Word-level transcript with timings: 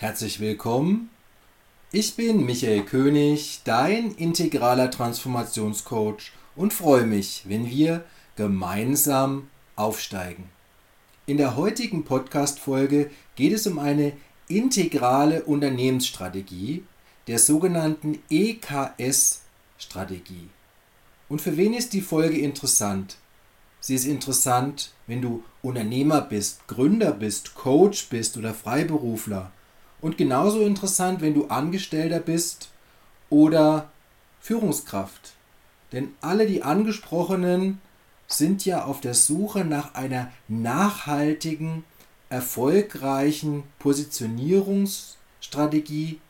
Herzlich 0.00 0.38
willkommen. 0.38 1.10
Ich 1.90 2.14
bin 2.14 2.46
Michael 2.46 2.84
König, 2.84 3.62
dein 3.64 4.14
integraler 4.14 4.92
Transformationscoach 4.92 6.30
und 6.54 6.72
freue 6.72 7.04
mich, 7.04 7.42
wenn 7.48 7.68
wir 7.68 8.04
gemeinsam 8.36 9.48
aufsteigen. 9.74 10.50
In 11.26 11.36
der 11.36 11.56
heutigen 11.56 12.04
Podcast-Folge 12.04 13.10
geht 13.34 13.52
es 13.52 13.66
um 13.66 13.80
eine 13.80 14.12
integrale 14.46 15.42
Unternehmensstrategie, 15.42 16.84
der 17.26 17.40
sogenannten 17.40 18.20
EKS-Strategie. 18.30 20.48
Und 21.28 21.40
für 21.40 21.56
wen 21.56 21.74
ist 21.74 21.92
die 21.92 22.02
Folge 22.02 22.38
interessant? 22.38 23.16
Sie 23.80 23.96
ist 23.96 24.04
interessant, 24.04 24.92
wenn 25.08 25.20
du 25.20 25.42
Unternehmer 25.60 26.20
bist, 26.20 26.68
Gründer 26.68 27.10
bist, 27.10 27.56
Coach 27.56 28.08
bist 28.10 28.36
oder 28.36 28.54
Freiberufler 28.54 29.50
und 30.00 30.18
genauso 30.18 30.60
interessant, 30.60 31.20
wenn 31.20 31.34
du 31.34 31.48
Angestellter 31.48 32.20
bist 32.20 32.68
oder 33.30 33.90
Führungskraft. 34.40 35.32
Denn 35.92 36.14
alle 36.20 36.46
die 36.46 36.62
angesprochenen 36.62 37.80
sind 38.26 38.64
ja 38.64 38.84
auf 38.84 39.00
der 39.00 39.14
Suche 39.14 39.64
nach 39.64 39.94
einer 39.94 40.30
nachhaltigen, 40.48 41.84
erfolgreichen 42.28 43.62
Positionierungsstrategie, 43.78 46.20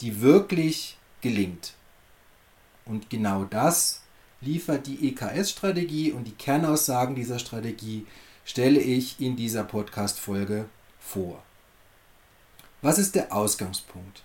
die 0.00 0.22
wirklich 0.22 0.96
gelingt. 1.20 1.74
Und 2.86 3.10
genau 3.10 3.44
das 3.44 4.00
liefert 4.40 4.86
die 4.86 5.08
EKS-Strategie 5.08 6.12
und 6.12 6.26
die 6.26 6.32
Kernaussagen 6.32 7.14
dieser 7.14 7.38
Strategie 7.38 8.06
stelle 8.44 8.80
ich 8.80 9.20
in 9.20 9.36
dieser 9.36 9.62
Podcast-Folge 9.62 10.64
vor. 10.98 11.44
Was 12.82 12.98
ist 12.98 13.14
der 13.14 13.32
Ausgangspunkt? 13.32 14.24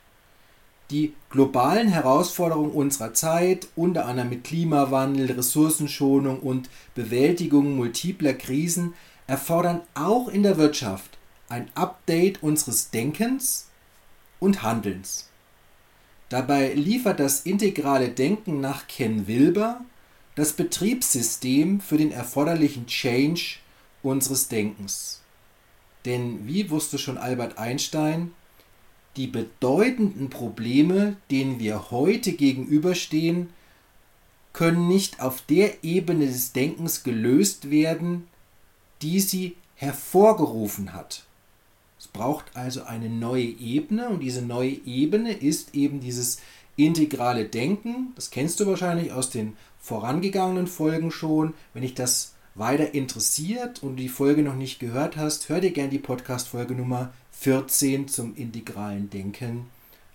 Die 0.90 1.14
globalen 1.30 1.90
Herausforderungen 1.90 2.72
unserer 2.72 3.14
Zeit, 3.14 3.68
unter 3.76 4.08
anderem 4.08 4.30
mit 4.30 4.46
Klimawandel, 4.46 5.32
Ressourcenschonung 5.32 6.40
und 6.40 6.68
Bewältigung 6.96 7.76
multipler 7.76 8.34
Krisen, 8.34 8.96
erfordern 9.28 9.82
auch 9.94 10.28
in 10.28 10.42
der 10.42 10.58
Wirtschaft 10.58 11.20
ein 11.50 11.70
Update 11.76 12.42
unseres 12.42 12.90
Denkens 12.90 13.68
und 14.40 14.64
Handelns. 14.64 15.30
Dabei 16.30 16.74
liefert 16.74 17.20
das 17.20 17.42
integrale 17.42 18.10
Denken 18.10 18.60
nach 18.60 18.88
Ken 18.88 19.28
Wilber 19.28 19.82
das 20.34 20.54
Betriebssystem 20.54 21.80
für 21.80 21.98
den 21.98 22.12
erforderlichen 22.12 22.88
Change 22.88 23.58
unseres 24.02 24.48
Denkens. 24.48 25.22
Denn 26.06 26.48
wie 26.48 26.70
wusste 26.72 26.98
schon 26.98 27.18
Albert 27.18 27.58
Einstein, 27.58 28.32
die 29.18 29.28
bedeutenden 29.28 30.30
Probleme, 30.30 31.18
denen 31.32 31.60
wir 31.60 31.92
heute 31.92 32.34
gegenüberstehen, 32.34 33.50
können 34.54 34.88
nicht 34.88 35.20
auf 35.20 35.42
der 35.42 35.84
Ebene 35.84 36.26
des 36.26 36.54
Denkens 36.54 37.04
gelöst 37.04 37.70
werden, 37.70 38.28
die 39.02 39.20
sie 39.20 39.56
hervorgerufen 39.76 40.94
hat. 40.94 41.26
Es 42.00 42.08
braucht 42.08 42.56
also 42.56 42.84
eine 42.84 43.10
neue 43.10 43.46
Ebene 43.46 44.10
und 44.10 44.22
diese 44.22 44.42
neue 44.42 44.80
Ebene 44.86 45.34
ist 45.34 45.76
eben 45.76 46.00
dieses 46.00 46.40
integrale 46.76 47.46
Denken. 47.46 48.14
Das 48.16 48.30
kennst 48.30 48.60
du 48.60 48.68
wahrscheinlich 48.68 49.12
aus 49.12 49.30
den 49.30 49.54
vorangegangenen 49.80 50.68
Folgen 50.68 51.12
schon. 51.12 51.54
Wenn 51.74 51.82
dich 51.82 51.96
das 51.96 52.34
weiter 52.56 52.94
interessiert 52.94 53.84
und 53.84 53.98
du 53.98 54.04
die 54.04 54.10
Folge 54.10 54.42
noch 54.42 54.56
nicht 54.56 54.80
gehört 54.80 55.18
hast, 55.18 55.50
hör 55.50 55.60
dir 55.60 55.72
gerne 55.72 55.90
die 55.90 56.00
Podcast-Folge 56.00 56.76
Nummer 56.76 57.14
14 57.40 58.08
zum 58.08 58.36
integralen 58.36 59.10
Denken 59.10 59.68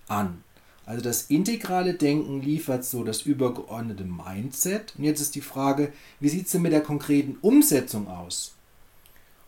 an. 0.07 0.43
Also 0.85 1.01
das 1.01 1.23
integrale 1.23 1.93
Denken 1.93 2.41
liefert 2.41 2.83
so 2.83 3.03
das 3.03 3.21
übergeordnete 3.21 4.03
Mindset. 4.03 4.93
Und 4.97 5.05
jetzt 5.05 5.21
ist 5.21 5.35
die 5.35 5.41
Frage, 5.41 5.93
wie 6.19 6.29
sieht 6.29 6.47
es 6.47 6.51
denn 6.51 6.61
mit 6.61 6.73
der 6.73 6.81
konkreten 6.81 7.37
Umsetzung 7.41 8.07
aus? 8.07 8.55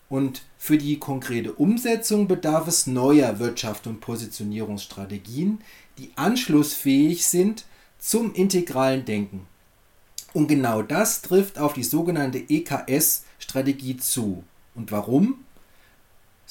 Und 0.08 0.44
für 0.58 0.78
die 0.78 1.00
konkrete 1.00 1.52
Umsetzung 1.54 2.28
bedarf 2.28 2.68
es 2.68 2.88
neuer 2.88 3.40
Wirtschaft 3.40 3.88
und 3.88 4.00
Positionierungsstrategien, 4.00 5.60
die 5.98 6.12
anschlussfähig 6.16 7.28
sind 7.28 7.66
zum 8.00 8.34
integralen 8.34 9.04
Denken. 9.04 9.48
Und 10.34 10.48
genau 10.48 10.82
das 10.82 11.22
trifft 11.22 11.60
auf 11.60 11.74
die 11.74 11.84
sogenannte 11.84 12.38
EKS-Strategie 12.38 13.98
zu. 13.98 14.44
Und 14.76 14.92
warum? 14.92 15.45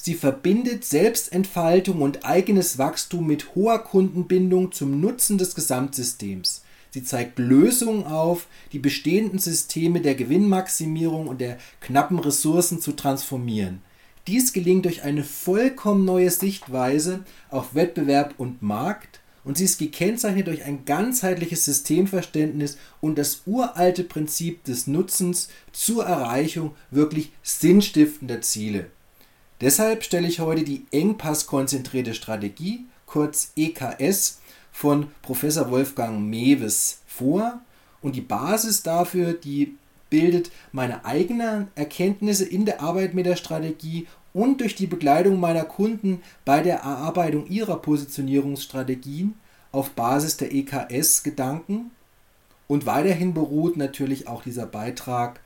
Sie 0.05 0.13
verbindet 0.13 0.85
Selbstentfaltung 0.85 2.03
und 2.03 2.25
eigenes 2.27 2.77
Wachstum 2.77 3.25
mit 3.25 3.55
hoher 3.55 3.79
Kundenbindung 3.79 4.71
zum 4.71 5.01
Nutzen 5.01 5.39
des 5.39 5.55
Gesamtsystems. 5.55 6.61
Sie 6.91 7.03
zeigt 7.03 7.39
Lösungen 7.39 8.03
auf, 8.03 8.45
die 8.71 8.77
bestehenden 8.77 9.39
Systeme 9.39 10.01
der 10.01 10.13
Gewinnmaximierung 10.13 11.27
und 11.27 11.41
der 11.41 11.57
knappen 11.81 12.19
Ressourcen 12.19 12.79
zu 12.79 12.91
transformieren. 12.91 13.81
Dies 14.27 14.53
gelingt 14.53 14.85
durch 14.85 15.01
eine 15.01 15.23
vollkommen 15.23 16.05
neue 16.05 16.29
Sichtweise 16.29 17.25
auf 17.49 17.73
Wettbewerb 17.73 18.35
und 18.37 18.61
Markt 18.61 19.21
und 19.43 19.57
sie 19.57 19.65
ist 19.65 19.79
gekennzeichnet 19.79 20.45
durch 20.45 20.65
ein 20.65 20.85
ganzheitliches 20.85 21.65
Systemverständnis 21.65 22.77
und 23.01 23.17
das 23.17 23.41
uralte 23.47 24.03
Prinzip 24.03 24.65
des 24.65 24.85
Nutzens 24.85 25.49
zur 25.71 26.05
Erreichung 26.05 26.75
wirklich 26.91 27.31
sinnstiftender 27.41 28.41
Ziele. 28.41 28.91
Deshalb 29.61 30.03
stelle 30.03 30.27
ich 30.27 30.39
heute 30.39 30.63
die 30.63 30.85
engpasskonzentrierte 30.91 32.13
Strategie, 32.13 32.85
kurz 33.05 33.53
EKS, 33.55 34.41
von 34.71 35.07
Professor 35.21 35.71
Wolfgang 35.71 36.19
Mewes 36.19 36.99
vor. 37.07 37.61
Und 38.01 38.15
die 38.15 38.21
Basis 38.21 38.83
dafür, 38.83 39.33
die 39.33 39.77
bildet 40.09 40.51
meine 40.73 41.05
eigenen 41.05 41.69
Erkenntnisse 41.75 42.43
in 42.43 42.65
der 42.65 42.81
Arbeit 42.81 43.13
mit 43.13 43.25
der 43.25 43.37
Strategie 43.37 44.07
und 44.33 44.59
durch 44.59 44.75
die 44.75 44.87
Begleitung 44.87 45.39
meiner 45.39 45.63
Kunden 45.63 46.21
bei 46.43 46.61
der 46.61 46.79
Erarbeitung 46.79 47.47
ihrer 47.47 47.81
Positionierungsstrategien 47.81 49.35
auf 49.71 49.91
Basis 49.91 50.35
der 50.35 50.53
EKS-Gedanken. 50.53 51.91
Und 52.67 52.85
weiterhin 52.85 53.33
beruht 53.33 53.77
natürlich 53.77 54.27
auch 54.27 54.43
dieser 54.43 54.65
Beitrag 54.65 55.39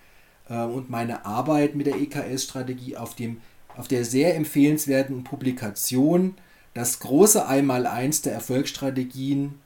äh, 0.50 0.64
und 0.64 0.90
meine 0.90 1.26
Arbeit 1.26 1.76
mit 1.76 1.86
der 1.86 1.98
EKS-Strategie 1.98 2.98
auf 2.98 3.14
dem 3.14 3.42
auf 3.76 3.88
der 3.88 4.06
sehr 4.06 4.36
empfehlenswerten 4.36 5.24
Publikation 5.24 6.36
Das 6.74 7.00
große 7.00 7.48
Einmaleins 7.48 8.22
der 8.22 8.34
Erfolgsstrategien 8.34 9.60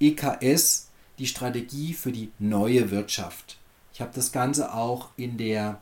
EKS, 0.00 0.88
die 1.18 1.26
Strategie 1.26 1.92
für 1.94 2.12
die 2.12 2.30
neue 2.38 2.90
Wirtschaft. 2.90 3.58
Ich 3.92 4.00
habe 4.00 4.12
das 4.14 4.32
Ganze 4.32 4.74
auch 4.74 5.10
in 5.16 5.36
der 5.38 5.80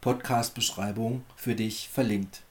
Podcast-Beschreibung 0.00 1.24
für 1.36 1.54
dich 1.54 1.88
verlinkt. 1.92 2.42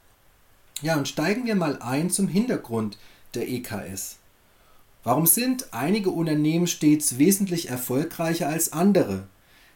Ja, 0.81 0.97
und 0.97 1.07
steigen 1.07 1.45
wir 1.45 1.55
mal 1.55 1.81
ein 1.81 2.09
zum 2.09 2.27
Hintergrund 2.27 2.97
der 3.33 3.49
EKS. 3.49 4.17
Warum 5.03 5.25
sind 5.25 5.73
einige 5.73 6.09
Unternehmen 6.09 6.67
stets 6.67 7.17
wesentlich 7.17 7.69
erfolgreicher 7.69 8.47
als 8.49 8.73
andere? 8.73 9.27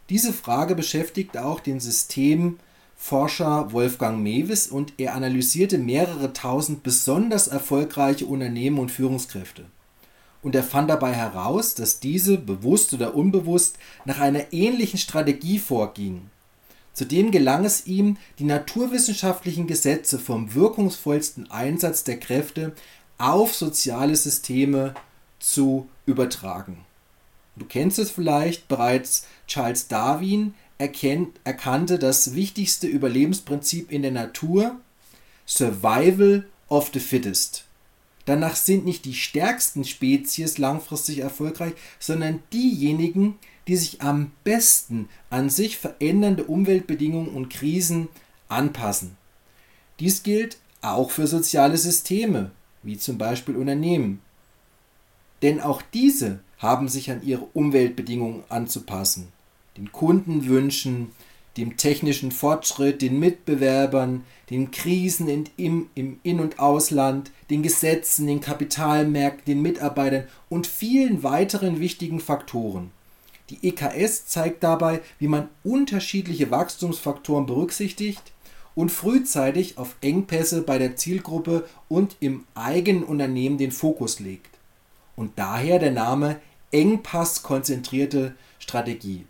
Diese 0.09 0.33
Frage 0.33 0.75
beschäftigt 0.75 1.37
auch 1.37 1.59
den 1.59 1.79
System- 1.79 2.59
Forscher 3.03 3.73
Wolfgang 3.73 4.21
Mewis 4.21 4.67
und 4.67 4.93
er 4.97 5.15
analysierte 5.15 5.79
mehrere 5.79 6.33
tausend 6.33 6.83
besonders 6.83 7.47
erfolgreiche 7.47 8.27
Unternehmen 8.27 8.77
und 8.77 8.91
Führungskräfte. 8.91 9.65
Und 10.43 10.53
er 10.53 10.61
fand 10.61 10.91
dabei 10.91 11.11
heraus, 11.11 11.73
dass 11.73 11.99
diese, 11.99 12.37
bewusst 12.37 12.93
oder 12.93 13.15
unbewusst, 13.15 13.79
nach 14.05 14.19
einer 14.19 14.53
ähnlichen 14.53 14.99
Strategie 14.99 15.57
vorgingen. 15.57 16.29
Zudem 16.93 17.31
gelang 17.31 17.65
es 17.65 17.87
ihm, 17.87 18.17
die 18.37 18.43
naturwissenschaftlichen 18.43 19.65
Gesetze 19.65 20.19
vom 20.19 20.53
wirkungsvollsten 20.53 21.49
Einsatz 21.49 22.03
der 22.03 22.19
Kräfte 22.19 22.73
auf 23.17 23.55
soziale 23.55 24.15
Systeme 24.15 24.93
zu 25.39 25.89
übertragen. 26.05 26.85
Du 27.55 27.65
kennst 27.65 27.97
es 27.97 28.11
vielleicht 28.11 28.67
bereits, 28.67 29.25
Charles 29.47 29.87
Darwin 29.87 30.53
erkennt, 30.81 31.39
erkannte 31.43 31.99
das 31.99 32.33
wichtigste 32.33 32.87
Überlebensprinzip 32.87 33.91
in 33.91 34.01
der 34.01 34.11
Natur, 34.11 34.81
Survival 35.45 36.45
of 36.69 36.89
the 36.91 36.99
Fittest. 36.99 37.65
Danach 38.25 38.55
sind 38.55 38.83
nicht 38.83 39.05
die 39.05 39.13
stärksten 39.13 39.83
Spezies 39.83 40.57
langfristig 40.57 41.19
erfolgreich, 41.19 41.73
sondern 41.99 42.41
diejenigen, 42.51 43.37
die 43.67 43.75
sich 43.75 44.01
am 44.01 44.31
besten 44.43 45.07
an 45.29 45.49
sich 45.51 45.77
verändernde 45.77 46.45
Umweltbedingungen 46.45 47.29
und 47.29 47.49
Krisen 47.49 48.07
anpassen. 48.47 49.17
Dies 49.99 50.23
gilt 50.23 50.57
auch 50.81 51.11
für 51.11 51.27
soziale 51.27 51.77
Systeme, 51.77 52.51
wie 52.81 52.97
zum 52.97 53.19
Beispiel 53.19 53.55
Unternehmen. 53.55 54.21
Denn 55.43 55.61
auch 55.61 55.83
diese 55.93 56.39
haben 56.57 56.89
sich 56.89 57.11
an 57.11 57.21
ihre 57.23 57.45
Umweltbedingungen 57.53 58.43
anzupassen 58.49 59.31
den 59.81 59.91
Kundenwünschen, 59.91 61.11
dem 61.57 61.75
technischen 61.75 62.31
Fortschritt, 62.31 63.01
den 63.01 63.19
Mitbewerbern, 63.19 64.23
den 64.51 64.69
Krisen 64.69 65.27
in, 65.27 65.49
im, 65.57 65.89
im 65.95 66.19
In- 66.21 66.39
und 66.39 66.59
Ausland, 66.59 67.31
den 67.49 67.63
Gesetzen, 67.63 68.27
den 68.27 68.41
Kapitalmärkten, 68.41 69.45
den 69.45 69.61
Mitarbeitern 69.63 70.25
und 70.49 70.67
vielen 70.67 71.23
weiteren 71.23 71.79
wichtigen 71.79 72.19
Faktoren. 72.19 72.91
Die 73.49 73.67
EKS 73.67 74.27
zeigt 74.27 74.63
dabei, 74.63 75.01
wie 75.17 75.27
man 75.27 75.49
unterschiedliche 75.63 76.51
Wachstumsfaktoren 76.51 77.47
berücksichtigt 77.47 78.31
und 78.75 78.91
frühzeitig 78.91 79.79
auf 79.79 79.95
Engpässe 80.01 80.61
bei 80.61 80.77
der 80.77 80.95
Zielgruppe 80.95 81.67
und 81.89 82.17
im 82.19 82.45
eigenen 82.53 83.03
Unternehmen 83.03 83.57
den 83.57 83.71
Fokus 83.71 84.19
legt. 84.19 84.51
Und 85.15 85.37
daher 85.37 85.79
der 85.79 85.91
Name 85.91 86.39
Engpasskonzentrierte 86.71 88.35
Strategie. 88.59 89.25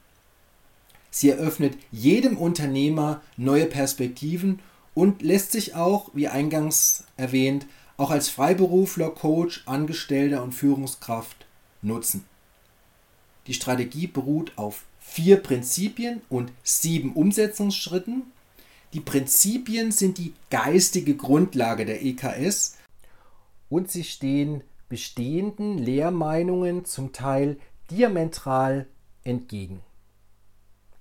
Sie 1.14 1.30
eröffnet 1.30 1.78
jedem 1.92 2.38
Unternehmer 2.38 3.22
neue 3.36 3.66
Perspektiven 3.66 4.60
und 4.94 5.22
lässt 5.22 5.52
sich 5.52 5.76
auch, 5.76 6.10
wie 6.14 6.30
eingangs 6.30 7.04
erwähnt, 7.18 7.68
auch 7.98 8.12
als 8.12 8.30
Freiberufler, 8.30 9.10
Coach, 9.10 9.64
Angestellter 9.66 10.42
und 10.42 10.54
Führungskraft 10.54 11.46
nutzen. 11.82 12.26
Die 13.48 13.54
Strategie 13.54 14.08
beruht 14.08 14.54
auf 14.56 14.86
vier 15.00 15.38
Prinzipien 15.38 16.22
und 16.30 16.52
sieben 16.64 17.14
Umsetzungsschritten. 17.14 18.24
Die 18.94 19.02
Prinzipien 19.02 19.92
sind 19.92 20.18
die 20.18 20.34
geistige 20.50 21.16
Grundlage 21.16 21.86
der 21.86 22.04
EKS 22.04 22.78
und 23.70 23.92
sie 23.92 24.06
stehen 24.06 24.64
bestehenden 24.88 25.78
Lehrmeinungen 25.78 26.86
zum 26.86 27.12
Teil 27.12 27.58
diametral 27.90 28.88
entgegen 29.24 29.82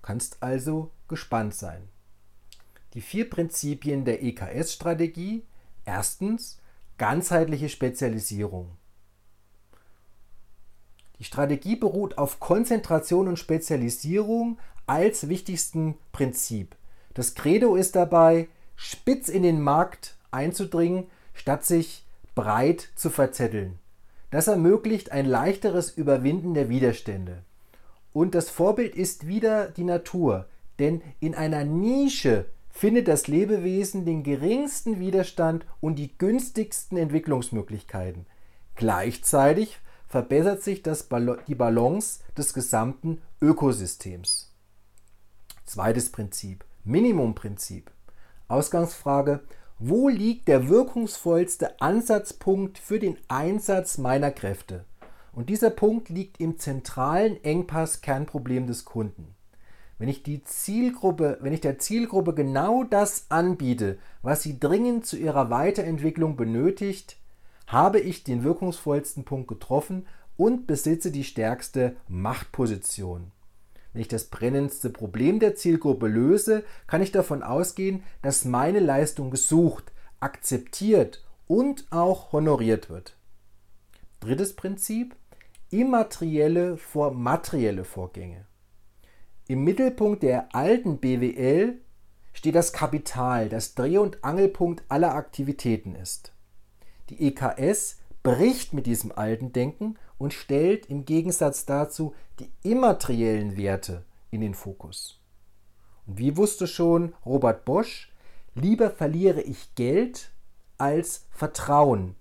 kannst 0.03 0.43
also 0.43 0.91
gespannt 1.09 1.55
sein. 1.55 1.89
Die 2.95 3.01
vier 3.01 3.29
Prinzipien 3.29 4.05
der 4.05 4.23
EKS-Strategie. 4.23 5.45
Erstens 5.85 6.59
ganzheitliche 6.99 7.69
Spezialisierung. 7.69 8.77
Die 11.19 11.25
Strategie 11.25 11.77
beruht 11.77 12.19
auf 12.19 12.41
Konzentration 12.41 13.29
und 13.29 13.39
Spezialisierung 13.39 14.59
als 14.87 15.29
wichtigsten 15.29 15.97
Prinzip. 16.13 16.77
Das 17.15 17.35
Credo 17.35 17.77
ist 17.77 17.97
dabei, 17.97 18.49
spitz 18.77 19.29
in 19.29 19.43
den 19.43 19.61
Markt 19.61 20.17
einzudringen, 20.31 21.07
statt 21.35 21.65
sich 21.65 22.05
breit 22.35 22.89
zu 22.97 23.11
verzetteln. 23.11 23.79
Das 24.31 24.47
ermöglicht 24.47 25.13
ein 25.13 25.27
leichteres 25.27 25.91
Überwinden 25.91 26.55
der 26.55 26.69
Widerstände. 26.69 27.45
Und 28.13 28.35
das 28.35 28.51
Vorbild 28.51 28.95
ist 28.95 29.27
wieder 29.27 29.69
die 29.69 29.85
Natur, 29.85 30.47
denn 30.79 31.03
in 31.21 31.35
einer 31.35 31.65
Nische 31.65 32.47
findet 32.71 33.09
das 33.09 33.29
Lebewesen 33.29 34.05
den 34.05 34.23
geringsten 34.23 34.99
Widerstand 34.99 35.67
und 35.81 35.97
die 35.97 36.17
günstigsten 36.17 36.97
Entwicklungsmöglichkeiten. 36.97 38.27
Gleichzeitig 38.75 39.79
verbessert 40.09 40.63
sich 40.63 40.83
das, 40.83 41.09
die 41.47 41.55
Balance 41.55 42.21
des 42.37 42.55
gesamten 42.55 43.21
Ökosystems. 43.41 44.53
Zweites 45.67 46.11
Prinzip, 46.11 46.65
Minimumprinzip. 46.85 47.91
Ausgangsfrage, 48.49 49.41
wo 49.79 50.09
liegt 50.09 50.49
der 50.49 50.69
wirkungsvollste 50.69 51.81
Ansatzpunkt 51.81 52.79
für 52.79 52.99
den 52.99 53.17
Einsatz 53.29 53.99
meiner 53.99 54.31
Kräfte? 54.31 54.85
Und 55.33 55.49
dieser 55.49 55.71
Punkt 55.71 56.09
liegt 56.09 56.41
im 56.41 56.59
zentralen 56.59 57.43
Engpass-Kernproblem 57.43 58.67
des 58.67 58.85
Kunden. 58.85 59.35
Wenn 59.99 60.09
ich, 60.09 60.23
die 60.23 60.43
Zielgruppe, 60.43 61.39
wenn 61.43 61.53
ich 61.53 61.61
der 61.61 61.79
Zielgruppe 61.79 62.35
genau 62.35 62.85
das 62.85 63.27
anbiete, 63.29 63.99
was 64.23 64.43
sie 64.43 64.59
dringend 64.59 65.07
zu 65.07 65.17
ihrer 65.19 65.51
Weiterentwicklung 65.51 66.37
benötigt, 66.37 67.19
habe 67.67 68.01
ich 68.01 68.25
den 68.25 68.43
wirkungsvollsten 68.43 69.25
Punkt 69.25 69.47
getroffen 69.47 70.07
und 70.37 70.67
besitze 70.67 71.13
die 71.13 71.23
stärkste 71.23 71.97
Machtposition. 72.09 73.31
Wenn 73.93 74.01
ich 74.01 74.09
das 74.09 74.25
brennendste 74.25 74.89
Problem 74.89 75.39
der 75.39 75.55
Zielgruppe 75.55 76.09
löse, 76.09 76.65
kann 76.87 77.03
ich 77.03 77.13
davon 77.13 77.43
ausgehen, 77.43 78.03
dass 78.23 78.47
meine 78.47 78.81
Leistung 78.81 79.31
gesucht, 79.31 79.93
akzeptiert 80.19 81.23
und 81.47 81.87
auch 81.91 82.33
honoriert 82.33 82.89
wird. 82.89 83.17
Drittes 84.21 84.55
Prinzip, 84.55 85.17
immaterielle 85.71 86.77
vor 86.77 87.13
materielle 87.13 87.85
Vorgänge. 87.85 88.45
Im 89.49 89.65
Mittelpunkt 89.65 90.23
der 90.23 90.55
alten 90.55 90.99
BWL 90.99 91.81
steht 92.35 92.55
das 92.55 92.73
Kapital, 92.73 93.49
das 93.49 93.75
Dreh- 93.75 93.99
und 93.99 94.23
Angelpunkt 94.23 94.85
aller 94.89 95.15
Aktivitäten 95.15 95.95
ist. 95.95 96.33
Die 97.09 97.27
EKS 97.27 97.99
bricht 98.23 98.75
mit 98.75 98.87
diesem 98.87 99.11
alten 99.11 99.53
Denken 99.53 99.97
und 100.19 100.35
stellt 100.35 100.87
im 100.87 101.07
Gegensatz 101.07 101.65
dazu 101.65 102.15
die 102.39 102.51
immateriellen 102.63 103.57
Werte 103.57 104.05
in 104.31 104.43
den 104.43 104.55
Fokus. 104.55 105.19
Und 106.07 106.19
wie 106.19 106.37
wusste 106.37 106.67
schon 106.67 107.15
Robert 107.25 107.65
Bosch, 107.65 108.13
lieber 108.55 108.91
verliere 108.91 109.41
ich 109.41 109.75
Geld 109.75 110.31
als 110.77 111.27
Vertrauen. 111.31 112.17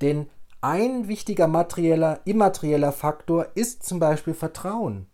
Denn 0.00 0.28
ein 0.62 1.08
wichtiger 1.08 1.48
materieller, 1.48 2.20
immaterieller 2.24 2.92
Faktor 2.92 3.48
ist 3.54 3.84
zum 3.84 3.98
Beispiel 3.98 4.32
Vertrauen, 4.32 5.06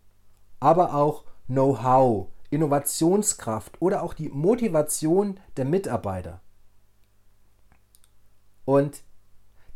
aber 0.59 0.93
auch 0.93 1.25
Know-how, 1.47 2.27
Innovationskraft 2.51 3.81
oder 3.81 4.03
auch 4.03 4.13
die 4.13 4.29
Motivation 4.29 5.39
der 5.57 5.65
Mitarbeiter. 5.65 6.41
Und 8.63 9.01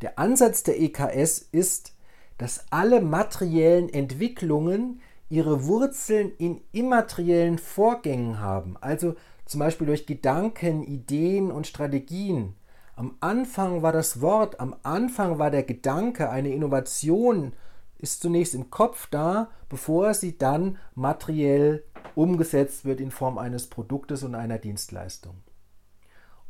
der 0.01 0.19
Ansatz 0.19 0.61
der 0.61 0.79
EKS 0.79 1.39
ist, 1.51 1.95
dass 2.37 2.65
alle 2.69 3.01
materiellen 3.01 3.89
Entwicklungen 3.89 5.01
ihre 5.29 5.65
Wurzeln 5.65 6.31
in 6.37 6.61
immateriellen 6.71 7.57
Vorgängen 7.57 8.39
haben, 8.39 8.77
also 8.81 9.15
zum 9.45 9.59
Beispiel 9.59 9.87
durch 9.87 10.05
Gedanken, 10.05 10.83
Ideen 10.83 11.51
und 11.51 11.65
Strategien, 11.65 12.55
am 12.95 13.15
Anfang 13.19 13.81
war 13.81 13.91
das 13.91 14.21
Wort, 14.21 14.59
am 14.59 14.75
Anfang 14.83 15.39
war 15.39 15.51
der 15.51 15.63
Gedanke, 15.63 16.29
eine 16.29 16.53
Innovation 16.53 17.53
ist 17.97 18.21
zunächst 18.21 18.53
im 18.53 18.69
Kopf 18.69 19.07
da, 19.09 19.49
bevor 19.69 20.13
sie 20.13 20.37
dann 20.37 20.77
materiell 20.93 21.83
umgesetzt 22.15 22.85
wird 22.85 22.99
in 22.99 23.11
Form 23.11 23.37
eines 23.37 23.67
Produktes 23.67 24.23
und 24.23 24.35
einer 24.35 24.57
Dienstleistung. 24.57 25.35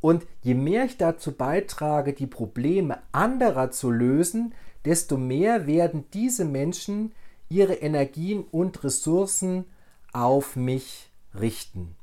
Und 0.01 0.25
je 0.41 0.55
mehr 0.55 0.83
ich 0.83 0.97
dazu 0.97 1.31
beitrage, 1.31 2.11
die 2.11 2.27
Probleme 2.27 2.97
anderer 3.13 3.71
zu 3.71 3.89
lösen, 3.89 4.53
desto 4.83 5.15
mehr 5.15 5.65
werden 5.65 6.05
diese 6.11 6.43
Menschen 6.43 7.13
ihre 7.47 7.75
Energien 7.75 8.43
und 8.43 8.83
Ressourcen 8.83 9.65
auf 10.11 10.57
mich 10.57 11.09
richten. 11.39 11.95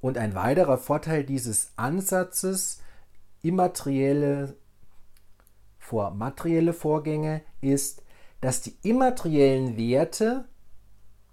Und 0.00 0.18
ein 0.18 0.34
weiterer 0.34 0.78
Vorteil 0.78 1.22
dieses 1.22 1.72
Ansatzes 1.76 2.81
immaterielle 3.42 4.56
vor 5.78 6.12
materielle 6.12 6.72
Vorgänge 6.72 7.42
ist, 7.60 8.02
dass 8.40 8.60
die 8.60 8.76
immateriellen 8.82 9.76
Werte 9.76 10.48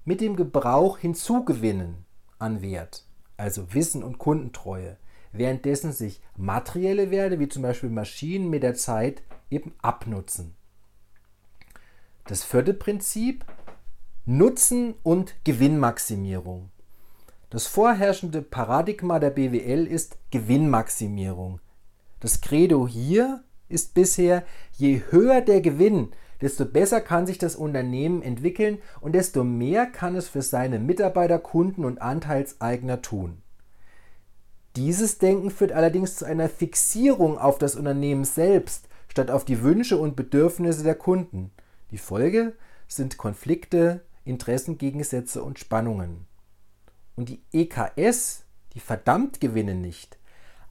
mit 0.05 0.21
dem 0.21 0.35
Gebrauch 0.35 0.97
hinzugewinnen 0.97 2.05
an 2.39 2.61
Wert, 2.61 3.05
also 3.37 3.73
Wissen 3.73 4.03
und 4.03 4.17
Kundentreue, 4.17 4.97
währenddessen 5.31 5.91
sich 5.91 6.21
materielle 6.35 7.11
Werte, 7.11 7.39
wie 7.39 7.47
zum 7.47 7.61
Beispiel 7.61 7.89
Maschinen, 7.89 8.49
mit 8.49 8.63
der 8.63 8.75
Zeit 8.75 9.21
eben 9.49 9.73
abnutzen. 9.81 10.55
Das 12.25 12.43
vierte 12.43 12.73
Prinzip, 12.73 13.45
Nutzen 14.25 14.93
und 15.03 15.35
Gewinnmaximierung. 15.43 16.69
Das 17.49 17.65
vorherrschende 17.65 18.43
Paradigma 18.43 19.17
der 19.17 19.31
BWL 19.31 19.87
ist 19.87 20.17
Gewinnmaximierung. 20.29 21.59
Das 22.19 22.41
Credo 22.41 22.88
hier 22.88 23.43
ist 23.69 23.93
bisher, 23.93 24.43
je 24.73 25.01
höher 25.09 25.41
der 25.41 25.61
Gewinn, 25.61 26.09
desto 26.41 26.65
besser 26.65 27.01
kann 27.01 27.27
sich 27.27 27.38
das 27.38 27.55
Unternehmen 27.55 28.21
entwickeln 28.21 28.79
und 29.01 29.13
desto 29.13 29.43
mehr 29.43 29.85
kann 29.85 30.15
es 30.15 30.27
für 30.27 30.41
seine 30.41 30.79
Mitarbeiter, 30.79 31.39
Kunden 31.39 31.85
und 31.85 32.01
Anteilseigner 32.01 33.01
tun. 33.01 33.41
Dieses 34.75 35.17
Denken 35.17 35.51
führt 35.51 35.71
allerdings 35.71 36.15
zu 36.15 36.25
einer 36.25 36.47
Fixierung 36.47 37.38
auf 37.38 37.57
das 37.57 37.75
Unternehmen 37.75 38.23
selbst, 38.23 38.88
statt 39.07 39.31
auf 39.31 39.43
die 39.43 39.61
Wünsche 39.61 39.97
und 39.97 40.15
Bedürfnisse 40.15 40.83
der 40.83 40.95
Kunden. 40.95 41.51
Die 41.91 41.97
Folge 41.97 42.53
sind 42.88 43.17
Konflikte, 43.17 44.01
Interessengegensätze 44.23 45.43
und 45.43 45.59
Spannungen. 45.59 46.27
Und 47.15 47.29
die 47.29 47.41
EKS, 47.51 48.45
die 48.73 48.79
verdammt 48.79 49.41
gewinnen 49.41 49.81
nicht. 49.81 50.17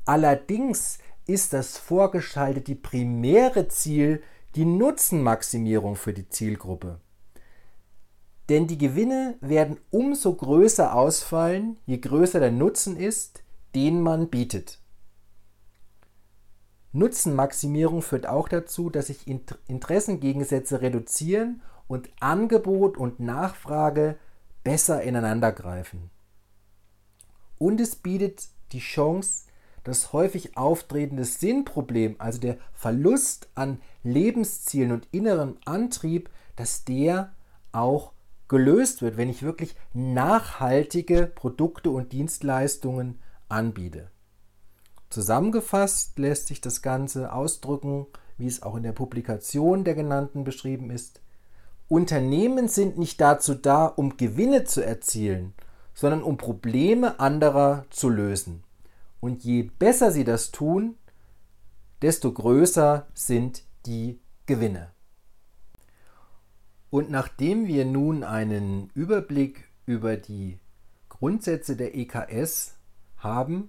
Allerdings 0.04 0.98
ist 1.28 1.52
das 1.52 1.76
vorgeschaltete 1.76 2.74
primäre 2.74 3.68
Ziel 3.68 4.22
die 4.54 4.64
Nutzenmaximierung 4.64 5.94
für 5.94 6.14
die 6.14 6.28
Zielgruppe. 6.28 7.00
Denn 8.48 8.66
die 8.66 8.78
Gewinne 8.78 9.36
werden 9.42 9.78
umso 9.90 10.34
größer 10.34 10.94
ausfallen, 10.94 11.76
je 11.84 11.98
größer 11.98 12.40
der 12.40 12.50
Nutzen 12.50 12.96
ist, 12.96 13.44
den 13.74 14.00
man 14.00 14.30
bietet. 14.30 14.80
Nutzenmaximierung 16.92 18.00
führt 18.00 18.26
auch 18.26 18.48
dazu, 18.48 18.88
dass 18.88 19.08
sich 19.08 19.26
Interessengegensätze 19.66 20.80
reduzieren 20.80 21.60
und 21.86 22.08
Angebot 22.20 22.96
und 22.96 23.20
Nachfrage 23.20 24.16
besser 24.64 25.02
ineinandergreifen. 25.02 26.10
Und 27.58 27.82
es 27.82 27.96
bietet 27.96 28.48
die 28.72 28.80
Chance, 28.80 29.47
das 29.88 30.12
häufig 30.12 30.56
auftretende 30.56 31.24
Sinnproblem, 31.24 32.16
also 32.18 32.40
der 32.40 32.58
Verlust 32.72 33.48
an 33.54 33.80
Lebenszielen 34.02 34.92
und 34.92 35.08
innerem 35.10 35.56
Antrieb, 35.64 36.30
dass 36.56 36.84
der 36.84 37.32
auch 37.72 38.12
gelöst 38.48 39.02
wird, 39.02 39.16
wenn 39.16 39.28
ich 39.28 39.42
wirklich 39.42 39.76
nachhaltige 39.92 41.26
Produkte 41.26 41.90
und 41.90 42.12
Dienstleistungen 42.12 43.20
anbiete. 43.48 44.10
Zusammengefasst 45.10 46.18
lässt 46.18 46.48
sich 46.48 46.60
das 46.60 46.82
Ganze 46.82 47.32
ausdrücken, 47.32 48.06
wie 48.36 48.46
es 48.46 48.62
auch 48.62 48.76
in 48.76 48.82
der 48.82 48.92
Publikation 48.92 49.84
der 49.84 49.94
genannten 49.94 50.44
beschrieben 50.44 50.90
ist. 50.90 51.20
Unternehmen 51.88 52.68
sind 52.68 52.98
nicht 52.98 53.20
dazu 53.20 53.54
da, 53.54 53.86
um 53.86 54.16
Gewinne 54.16 54.64
zu 54.64 54.84
erzielen, 54.84 55.54
sondern 55.94 56.22
um 56.22 56.36
Probleme 56.36 57.18
anderer 57.20 57.86
zu 57.90 58.10
lösen. 58.10 58.62
Und 59.20 59.44
je 59.44 59.62
besser 59.62 60.10
sie 60.12 60.24
das 60.24 60.50
tun, 60.50 60.96
desto 62.02 62.32
größer 62.32 63.08
sind 63.14 63.64
die 63.86 64.20
Gewinne. 64.46 64.90
Und 66.90 67.10
nachdem 67.10 67.66
wir 67.66 67.84
nun 67.84 68.24
einen 68.24 68.90
Überblick 68.94 69.68
über 69.84 70.16
die 70.16 70.58
Grundsätze 71.08 71.76
der 71.76 71.94
EKS 71.94 72.76
haben, 73.18 73.68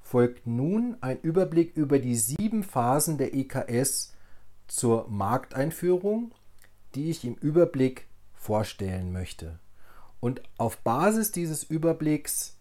folgt 0.00 0.46
nun 0.46 0.96
ein 1.00 1.20
Überblick 1.20 1.76
über 1.76 1.98
die 1.98 2.16
sieben 2.16 2.62
Phasen 2.62 3.18
der 3.18 3.34
EKS 3.34 4.14
zur 4.66 5.08
Markteinführung, 5.08 6.32
die 6.94 7.10
ich 7.10 7.24
im 7.24 7.34
Überblick 7.34 8.06
vorstellen 8.34 9.12
möchte. 9.12 9.58
Und 10.20 10.42
auf 10.58 10.78
Basis 10.78 11.32
dieses 11.32 11.62
Überblicks 11.62 12.57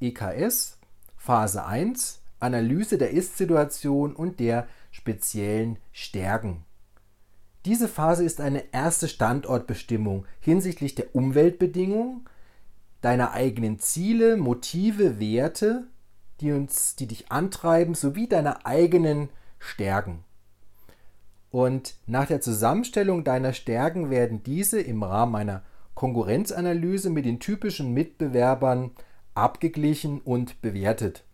EKS. 0.00 0.78
Phase 1.16 1.66
1, 1.66 2.22
Analyse 2.40 2.96
der 2.98 3.10
Ist-Situation 3.10 4.16
und 4.16 4.40
der 4.40 4.66
speziellen 4.90 5.78
Stärken. 5.92 6.64
Diese 7.64 7.86
Phase 7.86 8.24
ist 8.24 8.40
eine 8.40 8.64
erste 8.72 9.06
Standortbestimmung 9.06 10.26
hinsichtlich 10.40 10.96
der 10.96 11.14
Umweltbedingungen, 11.14 12.24
deiner 13.02 13.32
eigenen 13.32 13.78
Ziele, 13.78 14.36
Motive, 14.36 15.20
Werte, 15.20 15.86
die 16.40 16.50
uns, 16.50 16.96
die 16.96 17.06
dich 17.06 17.30
antreiben, 17.30 17.94
sowie 17.94 18.26
deiner 18.26 18.66
eigenen 18.66 19.28
Stärken. 19.62 20.24
Und 21.50 21.94
nach 22.06 22.26
der 22.26 22.40
Zusammenstellung 22.40 23.24
deiner 23.24 23.52
Stärken 23.52 24.10
werden 24.10 24.42
diese 24.42 24.80
im 24.80 25.02
Rahmen 25.02 25.36
einer 25.36 25.62
Konkurrenzanalyse 25.94 27.10
mit 27.10 27.24
den 27.24 27.40
typischen 27.40 27.92
Mitbewerbern 27.92 28.90
abgeglichen 29.34 30.20
und 30.20 30.60
bewertet. 30.62 31.24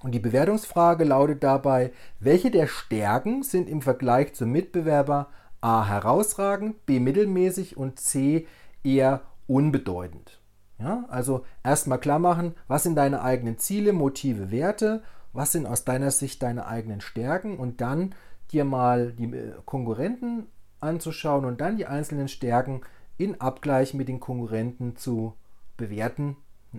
Und 0.00 0.12
die 0.12 0.20
Bewertungsfrage 0.20 1.04
lautet 1.04 1.42
dabei, 1.42 1.92
welche 2.20 2.50
der 2.50 2.68
Stärken 2.68 3.42
sind 3.42 3.68
im 3.68 3.82
Vergleich 3.82 4.34
zum 4.34 4.52
Mitbewerber 4.52 5.28
A 5.60 5.86
herausragend, 5.86 6.86
B 6.86 7.00
mittelmäßig 7.00 7.76
und 7.76 7.98
C 7.98 8.46
eher 8.84 9.22
unbedeutend. 9.48 10.40
Ja, 10.78 11.06
also 11.08 11.44
erstmal 11.64 11.98
klar 11.98 12.20
machen, 12.20 12.54
was 12.68 12.84
sind 12.84 12.94
deine 12.94 13.22
eigenen 13.22 13.58
Ziele, 13.58 13.92
Motive, 13.92 14.52
Werte, 14.52 15.02
was 15.32 15.52
sind 15.52 15.66
aus 15.66 15.84
deiner 15.84 16.10
Sicht 16.10 16.42
deine 16.42 16.66
eigenen 16.66 17.00
Stärken 17.00 17.58
und 17.58 17.80
dann 17.80 18.14
dir 18.50 18.64
mal 18.64 19.12
die 19.12 19.24
äh, 19.24 19.52
Konkurrenten 19.64 20.46
anzuschauen 20.80 21.44
und 21.44 21.60
dann 21.60 21.76
die 21.76 21.86
einzelnen 21.86 22.28
Stärken 22.28 22.82
in 23.16 23.40
Abgleich 23.40 23.94
mit 23.94 24.08
den 24.08 24.20
Konkurrenten 24.20 24.96
zu 24.96 25.34
bewerten 25.76 26.36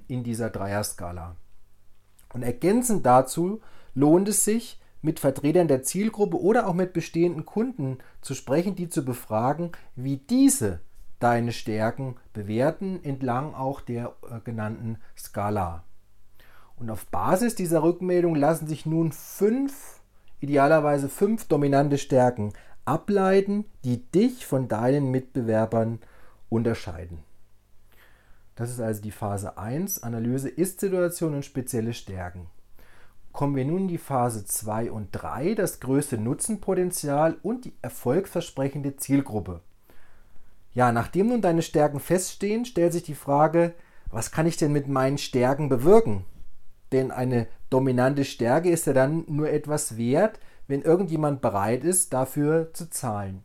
in 0.07 0.23
dieser 0.23 0.49
Dreierskala. 0.49 1.35
Und 2.33 2.43
ergänzend 2.43 3.05
dazu 3.05 3.61
lohnt 3.93 4.29
es 4.29 4.45
sich, 4.45 4.79
mit 5.01 5.19
Vertretern 5.19 5.67
der 5.67 5.83
Zielgruppe 5.83 6.39
oder 6.39 6.67
auch 6.67 6.73
mit 6.73 6.93
bestehenden 6.93 7.45
Kunden 7.45 7.99
zu 8.21 8.35
sprechen, 8.35 8.75
die 8.75 8.89
zu 8.89 9.05
befragen, 9.05 9.71
wie 9.95 10.17
diese 10.17 10.81
deine 11.19 11.51
Stärken 11.51 12.15
bewerten, 12.33 13.03
entlang 13.03 13.53
auch 13.53 13.81
der 13.81 14.13
äh, 14.29 14.39
genannten 14.43 14.97
Skala. 15.17 15.83
Und 16.79 16.89
auf 16.89 17.05
Basis 17.07 17.55
dieser 17.55 17.83
Rückmeldung 17.83 18.35
lassen 18.35 18.67
sich 18.67 18.85
nun 18.85 19.11
fünf, 19.11 19.99
idealerweise 20.39 21.09
fünf 21.09 21.45
dominante 21.47 21.97
Stärken 21.97 22.53
ableiten, 22.85 23.65
die 23.83 24.09
dich 24.11 24.45
von 24.45 24.67
deinen 24.67 25.11
Mitbewerbern 25.11 25.99
unterscheiden. 26.49 27.19
Das 28.55 28.69
ist 28.69 28.79
also 28.79 29.01
die 29.01 29.11
Phase 29.11 29.57
1, 29.57 30.03
Analyse 30.03 30.49
Ist-Situation 30.49 31.33
und 31.33 31.45
spezielle 31.45 31.93
Stärken. 31.93 32.47
Kommen 33.31 33.55
wir 33.55 33.65
nun 33.65 33.83
in 33.83 33.87
die 33.87 33.97
Phase 33.97 34.43
2 34.43 34.91
und 34.91 35.09
3, 35.11 35.53
das 35.53 35.79
größte 35.79 36.17
Nutzenpotenzial 36.17 37.37
und 37.43 37.65
die 37.65 37.73
erfolgsversprechende 37.81 38.97
Zielgruppe. 38.97 39.61
Ja, 40.73 40.91
nachdem 40.91 41.27
nun 41.27 41.41
deine 41.41 41.61
Stärken 41.61 41.99
feststehen, 41.99 42.65
stellt 42.65 42.93
sich 42.93 43.03
die 43.03 43.15
Frage, 43.15 43.73
was 44.11 44.31
kann 44.31 44.47
ich 44.47 44.57
denn 44.57 44.71
mit 44.71 44.87
meinen 44.87 45.17
Stärken 45.17 45.69
bewirken? 45.69 46.25
Denn 46.91 47.11
eine 47.11 47.47
dominante 47.69 48.25
Stärke 48.25 48.69
ist 48.69 48.87
ja 48.87 48.93
dann 48.93 49.23
nur 49.27 49.49
etwas 49.49 49.97
wert, 49.97 50.39
wenn 50.67 50.81
irgendjemand 50.81 51.41
bereit 51.41 51.83
ist, 51.83 52.13
dafür 52.13 52.73
zu 52.73 52.89
zahlen. 52.89 53.43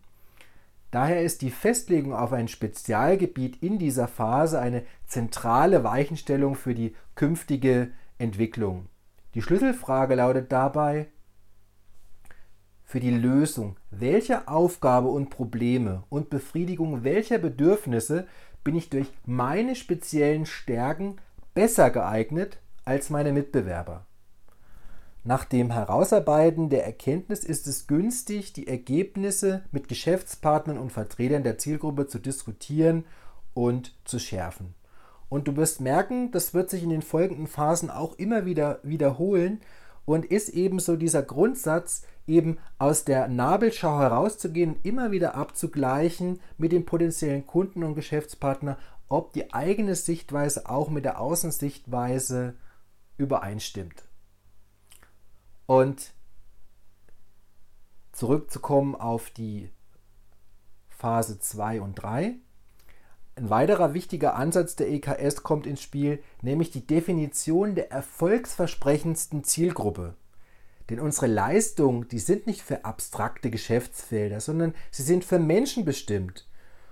Daher 0.90 1.22
ist 1.22 1.42
die 1.42 1.50
Festlegung 1.50 2.14
auf 2.14 2.32
ein 2.32 2.46
Spezialgebiet 2.46 3.62
in 3.62 3.78
dieser 3.78 4.06
Phase 4.06 4.60
eine 4.60 4.84
zentrale 5.06 5.82
Weichenstellung 5.82 6.54
für 6.54 6.74
die 6.74 6.94
künftige 7.16 7.90
Entwicklung. 8.18 8.86
Die 9.34 9.42
Schlüsselfrage 9.42 10.14
lautet 10.14 10.52
dabei, 10.52 11.08
für 12.84 13.00
die 13.00 13.10
Lösung 13.10 13.76
welcher 13.90 14.48
Aufgabe 14.48 15.08
und 15.08 15.30
Probleme 15.30 16.04
und 16.10 16.30
Befriedigung 16.30 17.02
welcher 17.02 17.38
Bedürfnisse 17.38 18.28
bin 18.62 18.76
ich 18.76 18.88
durch 18.88 19.08
meine 19.26 19.74
speziellen 19.74 20.46
Stärken 20.46 21.16
besser 21.54 21.90
geeignet 21.90 22.60
als 22.84 23.10
meine 23.10 23.32
Mitbewerber. 23.32 24.06
Nach 25.26 25.46
dem 25.46 25.70
Herausarbeiten 25.70 26.68
der 26.68 26.84
Erkenntnis 26.84 27.44
ist 27.44 27.66
es 27.66 27.86
günstig, 27.86 28.52
die 28.52 28.68
Ergebnisse 28.68 29.64
mit 29.72 29.88
Geschäftspartnern 29.88 30.76
und 30.76 30.92
Vertretern 30.92 31.42
der 31.42 31.56
Zielgruppe 31.56 32.06
zu 32.06 32.18
diskutieren 32.18 33.06
und 33.54 33.94
zu 34.04 34.18
schärfen. 34.18 34.74
Und 35.30 35.48
du 35.48 35.56
wirst 35.56 35.80
merken, 35.80 36.30
das 36.30 36.52
wird 36.52 36.68
sich 36.68 36.82
in 36.82 36.90
den 36.90 37.00
folgenden 37.00 37.46
Phasen 37.46 37.90
auch 37.90 38.18
immer 38.18 38.44
wieder 38.44 38.80
wiederholen 38.82 39.60
und 40.04 40.26
ist 40.26 40.50
ebenso 40.50 40.96
dieser 40.96 41.22
Grundsatz, 41.22 42.02
eben 42.26 42.58
aus 42.78 43.04
der 43.04 43.28
Nabelschau 43.28 44.00
herauszugehen 44.00 44.76
immer 44.82 45.10
wieder 45.10 45.34
abzugleichen 45.34 46.40
mit 46.58 46.72
den 46.72 46.84
potenziellen 46.84 47.46
Kunden 47.46 47.82
und 47.82 47.94
Geschäftspartner, 47.94 48.78
ob 49.08 49.32
die 49.32 49.52
eigene 49.52 49.94
Sichtweise 49.94 50.68
auch 50.68 50.90
mit 50.90 51.04
der 51.04 51.20
Außensichtweise 51.20 52.54
übereinstimmt. 53.16 54.04
Und 55.66 56.12
zurückzukommen 58.12 58.94
auf 58.94 59.30
die 59.30 59.70
Phase 60.88 61.38
2 61.38 61.80
und 61.80 61.94
3. 61.96 62.36
Ein 63.36 63.50
weiterer 63.50 63.94
wichtiger 63.94 64.36
Ansatz 64.36 64.76
der 64.76 64.90
EKS 64.90 65.42
kommt 65.42 65.66
ins 65.66 65.82
Spiel, 65.82 66.22
nämlich 66.40 66.70
die 66.70 66.86
Definition 66.86 67.74
der 67.74 67.90
erfolgsversprechendsten 67.90 69.42
Zielgruppe. 69.42 70.14
Denn 70.90 71.00
unsere 71.00 71.26
Leistungen, 71.26 72.06
die 72.08 72.18
sind 72.18 72.46
nicht 72.46 72.62
für 72.62 72.84
abstrakte 72.84 73.50
Geschäftsfelder, 73.50 74.40
sondern 74.40 74.74
sie 74.90 75.02
sind 75.02 75.24
für 75.24 75.38
Menschen 75.38 75.84
bestimmt. 75.84 76.46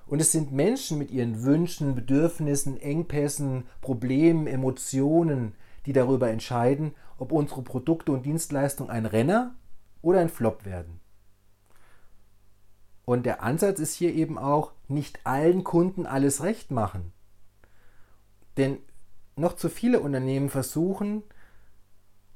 Und 0.07 0.21
es 0.21 0.33
sind 0.33 0.50
Menschen 0.50 0.99
mit 0.99 1.11
ihren 1.11 1.45
Wünschen, 1.45 1.95
Bedürfnissen, 1.95 2.81
Engpässen, 2.81 3.64
Problemen, 3.81 4.47
Emotionen, 4.47 5.55
die 5.87 5.93
darüber 5.93 6.31
entscheiden, 6.31 6.95
ob 7.19 7.33
unsere 7.33 7.62
Produkte 7.62 8.12
und 8.12 8.25
Dienstleistungen 8.25 8.91
ein 8.91 9.07
Renner 9.07 9.55
oder 10.01 10.21
ein 10.21 10.29
Flop 10.29 10.65
werden. 10.65 11.01
Und 13.05 13.27
der 13.27 13.43
Ansatz 13.43 13.81
ist 13.81 13.95
hier 13.95 14.15
eben 14.15 14.39
auch, 14.39 14.73
nicht 14.89 15.21
allen 15.25 15.65
Kunden 15.65 16.07
alles 16.07 16.43
recht 16.43 16.71
machen. 16.71 17.12
Denn 18.57 18.79
noch 19.37 19.57
zu 19.57 19.69
viele 19.69 20.01
Unternehmen 20.01 20.51
versuchen, 20.51 21.23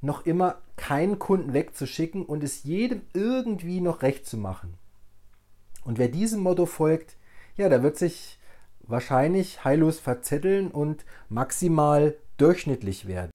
noch 0.00 0.26
immer 0.26 0.62
keinen 0.76 1.19
Kunden 1.19 1.53
wegzuschicken 1.53 2.25
und 2.25 2.43
es 2.43 2.65
jedem 2.65 3.03
irgendwie 3.12 3.81
noch 3.81 4.03
recht 4.03 4.26
zu 4.26 4.37
machen. 4.37 4.75
Und 5.85 5.99
wer 5.99 6.09
diesem 6.09 6.41
Motto 6.41 6.67
folgt, 6.67 7.17
ja, 7.57 7.69
der 7.69 7.83
wird 7.83 7.97
sich 7.97 8.38
wahrscheinlich 8.81 9.65
heillos 9.65 9.99
verzetteln 9.99 10.71
und 10.71 11.05
maximal 11.29 12.17
durchschnittlich 12.37 13.07
werden. 13.07 13.31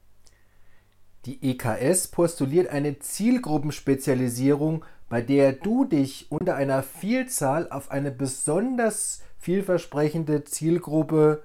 Die 1.26 1.52
EKS 1.52 2.08
postuliert 2.08 2.70
eine 2.70 2.98
Zielgruppenspezialisierung, 3.00 4.84
bei 5.08 5.22
der 5.22 5.54
du 5.54 5.86
dich 5.86 6.32
unter 6.32 6.56
einer 6.56 6.82
Vielzahl 6.82 7.70
auf 7.70 7.92
eine 7.92 8.12
besonders 8.12 9.22
vielversprechende 9.38 10.44
Zielgruppe 10.46 11.44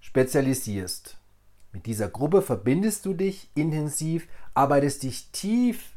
spezialisierst. 0.00 1.16
Mit 1.72 1.86
dieser 1.86 2.08
Gruppe 2.08 2.42
verbindest 2.42 3.06
du 3.06 3.14
dich 3.14 3.50
intensiv, 3.54 4.26
arbeitest 4.54 5.04
dich 5.04 5.30
tief 5.30 5.92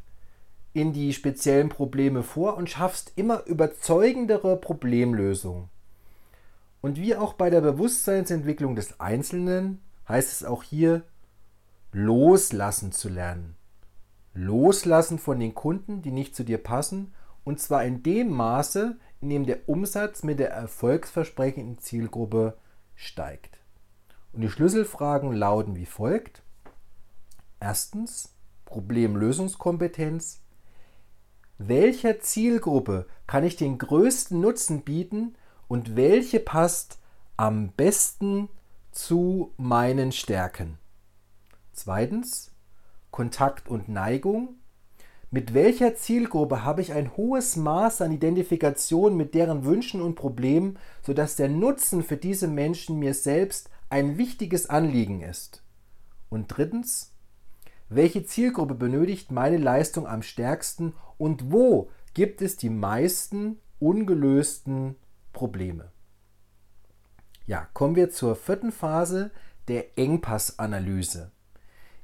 in 0.72 0.92
die 0.92 1.12
speziellen 1.12 1.70
Probleme 1.70 2.22
vor 2.22 2.56
und 2.56 2.70
schaffst 2.70 3.12
immer 3.16 3.44
überzeugendere 3.46 4.56
Problemlösungen. 4.56 5.68
Und 6.82 7.00
wie 7.00 7.16
auch 7.16 7.32
bei 7.32 7.50
der 7.50 7.62
Bewusstseinsentwicklung 7.62 8.76
des 8.76 9.00
Einzelnen 9.00 9.80
heißt 10.08 10.32
es 10.32 10.44
auch 10.44 10.62
hier, 10.62 11.02
loslassen 11.92 12.92
zu 12.92 13.08
lernen. 13.08 13.56
Loslassen 14.34 15.18
von 15.18 15.40
den 15.40 15.54
Kunden, 15.54 16.02
die 16.02 16.12
nicht 16.12 16.36
zu 16.36 16.44
dir 16.44 16.58
passen, 16.58 17.14
und 17.44 17.60
zwar 17.60 17.84
in 17.84 18.02
dem 18.02 18.30
Maße, 18.30 18.98
in 19.20 19.30
dem 19.30 19.46
der 19.46 19.68
Umsatz 19.68 20.22
mit 20.22 20.38
der 20.38 20.50
erfolgsversprechenden 20.50 21.78
Zielgruppe 21.78 22.58
steigt. 22.94 23.58
Und 24.32 24.42
die 24.42 24.50
Schlüsselfragen 24.50 25.32
lauten 25.32 25.76
wie 25.76 25.86
folgt. 25.86 26.42
Erstens 27.60 28.34
Problemlösungskompetenz. 28.66 30.42
Welcher 31.56 32.20
Zielgruppe 32.20 33.06
kann 33.26 33.44
ich 33.44 33.56
den 33.56 33.78
größten 33.78 34.38
Nutzen 34.38 34.82
bieten 34.82 35.36
und 35.68 35.96
welche 35.96 36.40
passt 36.40 36.98
am 37.38 37.70
besten 37.70 38.50
zu 38.96 39.52
meinen 39.58 40.10
Stärken? 40.10 40.78
Zweitens 41.74 42.50
Kontakt 43.10 43.68
und 43.68 43.90
Neigung. 43.90 44.56
Mit 45.30 45.52
welcher 45.52 45.94
Zielgruppe 45.96 46.64
habe 46.64 46.80
ich 46.80 46.92
ein 46.92 47.14
hohes 47.14 47.56
Maß 47.56 48.00
an 48.00 48.12
Identifikation 48.12 49.14
mit 49.16 49.34
deren 49.34 49.66
Wünschen 49.66 50.00
und 50.00 50.14
Problemen, 50.14 50.78
sodass 51.02 51.36
der 51.36 51.50
Nutzen 51.50 52.02
für 52.02 52.16
diese 52.16 52.48
Menschen 52.48 52.98
mir 52.98 53.12
selbst 53.12 53.68
ein 53.90 54.16
wichtiges 54.16 54.70
Anliegen 54.70 55.20
ist. 55.20 55.62
Und 56.30 56.46
drittens, 56.48 57.12
welche 57.90 58.24
Zielgruppe 58.24 58.74
benötigt 58.74 59.30
meine 59.30 59.58
Leistung 59.58 60.06
am 60.06 60.22
stärksten 60.22 60.94
und 61.18 61.52
wo 61.52 61.90
gibt 62.14 62.40
es 62.40 62.56
die 62.56 62.70
meisten 62.70 63.58
ungelösten 63.78 64.96
Probleme? 65.34 65.90
Ja, 67.46 67.68
kommen 67.74 67.94
wir 67.94 68.10
zur 68.10 68.34
vierten 68.34 68.72
Phase 68.72 69.30
der 69.68 69.96
Engpassanalyse. 69.98 71.30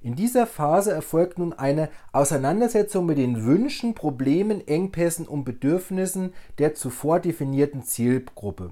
In 0.00 0.14
dieser 0.14 0.46
Phase 0.46 0.92
erfolgt 0.92 1.38
nun 1.38 1.52
eine 1.52 1.88
Auseinandersetzung 2.12 3.06
mit 3.06 3.18
den 3.18 3.44
Wünschen, 3.44 3.94
Problemen, 3.94 4.66
Engpässen 4.66 5.26
und 5.26 5.44
Bedürfnissen 5.44 6.32
der 6.58 6.74
zuvor 6.74 7.20
definierten 7.20 7.82
Zielgruppe. 7.82 8.70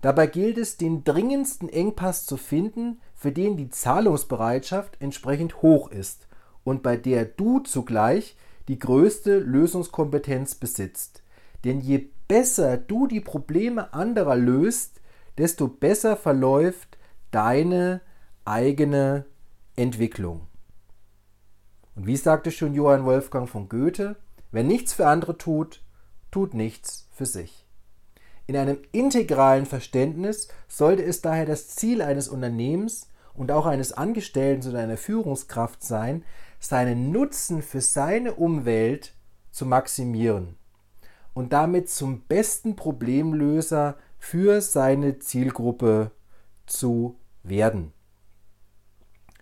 Dabei 0.00 0.26
gilt 0.26 0.58
es, 0.58 0.76
den 0.76 1.04
dringendsten 1.04 1.68
Engpass 1.68 2.26
zu 2.26 2.36
finden, 2.36 3.00
für 3.14 3.32
den 3.32 3.56
die 3.56 3.70
Zahlungsbereitschaft 3.70 4.96
entsprechend 5.00 5.62
hoch 5.62 5.90
ist 5.90 6.26
und 6.64 6.82
bei 6.82 6.96
der 6.96 7.24
du 7.24 7.60
zugleich 7.60 8.36
die 8.68 8.78
größte 8.78 9.38
Lösungskompetenz 9.38 10.56
besitzt. 10.56 11.22
Denn 11.64 11.80
je 11.80 12.08
besser 12.28 12.76
du 12.76 13.06
die 13.06 13.20
Probleme 13.20 13.92
anderer 13.92 14.36
löst, 14.36 15.01
desto 15.38 15.68
besser 15.68 16.16
verläuft 16.16 16.98
deine 17.30 18.00
eigene 18.44 19.24
Entwicklung. 19.76 20.46
Und 21.94 22.06
wie 22.06 22.16
sagte 22.16 22.50
schon 22.50 22.74
Johann 22.74 23.04
Wolfgang 23.04 23.48
von 23.48 23.68
Goethe, 23.68 24.16
wer 24.50 24.64
nichts 24.64 24.92
für 24.92 25.06
andere 25.06 25.38
tut, 25.38 25.82
tut 26.30 26.54
nichts 26.54 27.08
für 27.12 27.26
sich. 27.26 27.66
In 28.46 28.56
einem 28.56 28.78
integralen 28.92 29.66
Verständnis 29.66 30.48
sollte 30.68 31.04
es 31.04 31.22
daher 31.22 31.46
das 31.46 31.68
Ziel 31.68 32.02
eines 32.02 32.28
Unternehmens 32.28 33.08
und 33.34 33.52
auch 33.52 33.66
eines 33.66 33.92
Angestellten 33.92 34.68
oder 34.70 34.80
einer 34.80 34.96
Führungskraft 34.96 35.82
sein, 35.82 36.24
seinen 36.58 37.12
Nutzen 37.12 37.62
für 37.62 37.80
seine 37.80 38.34
Umwelt 38.34 39.14
zu 39.50 39.66
maximieren 39.66 40.56
und 41.34 41.52
damit 41.52 41.88
zum 41.88 42.22
besten 42.22 42.76
Problemlöser 42.76 43.96
für 44.22 44.60
seine 44.60 45.18
Zielgruppe 45.18 46.12
zu 46.64 47.18
werden. 47.42 47.92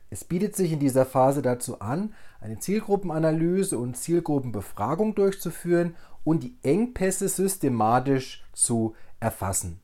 Es 0.09 0.25
bietet 0.25 0.57
sich 0.57 0.73
in 0.73 0.79
dieser 0.81 1.05
Phase 1.05 1.43
dazu 1.43 1.81
an, 1.81 2.14
eine 2.40 2.59
Zielgruppenanalyse 2.59 3.79
und 3.79 3.99
Zielgruppenbefragung 3.99 5.14
durchzuführen 5.14 5.97
und 6.25 6.43
die 6.43 6.57
Engpässe 6.62 7.29
systematisch 7.29 8.43
zu 8.55 8.95
erfassen. 9.21 9.83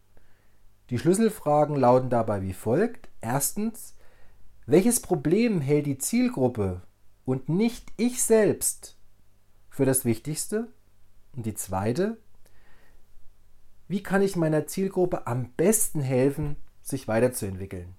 Die 0.88 0.98
Schlüsselfragen 0.98 1.76
lauten 1.76 2.08
dabei 2.08 2.40
wie 2.40 2.54
folgt. 2.54 3.10
Erstens, 3.20 3.94
welches 4.64 5.00
Problem 5.00 5.60
hält 5.60 5.84
die 5.84 5.98
Zielgruppe 5.98 6.80
und 7.26 7.50
nicht 7.50 7.92
ich 7.98 8.22
selbst 8.22 8.96
für 9.68 9.84
das 9.84 10.06
Wichtigste? 10.06 10.68
Und 11.36 11.44
die 11.44 11.54
zweite, 11.54 12.16
wie 13.88 14.02
kann 14.02 14.22
ich 14.22 14.36
meiner 14.36 14.66
Zielgruppe 14.66 15.26
am 15.26 15.50
besten 15.56 16.00
helfen, 16.00 16.56
sich 16.82 17.08
weiterzuentwickeln? 17.08 17.94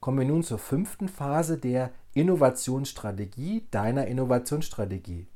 Kommen 0.00 0.18
wir 0.18 0.26
nun 0.26 0.42
zur 0.42 0.58
fünften 0.58 1.08
Phase 1.08 1.58
der 1.58 1.92
Innovationsstrategie, 2.14 3.66
deiner 3.70 4.06
Innovationsstrategie. 4.06 5.26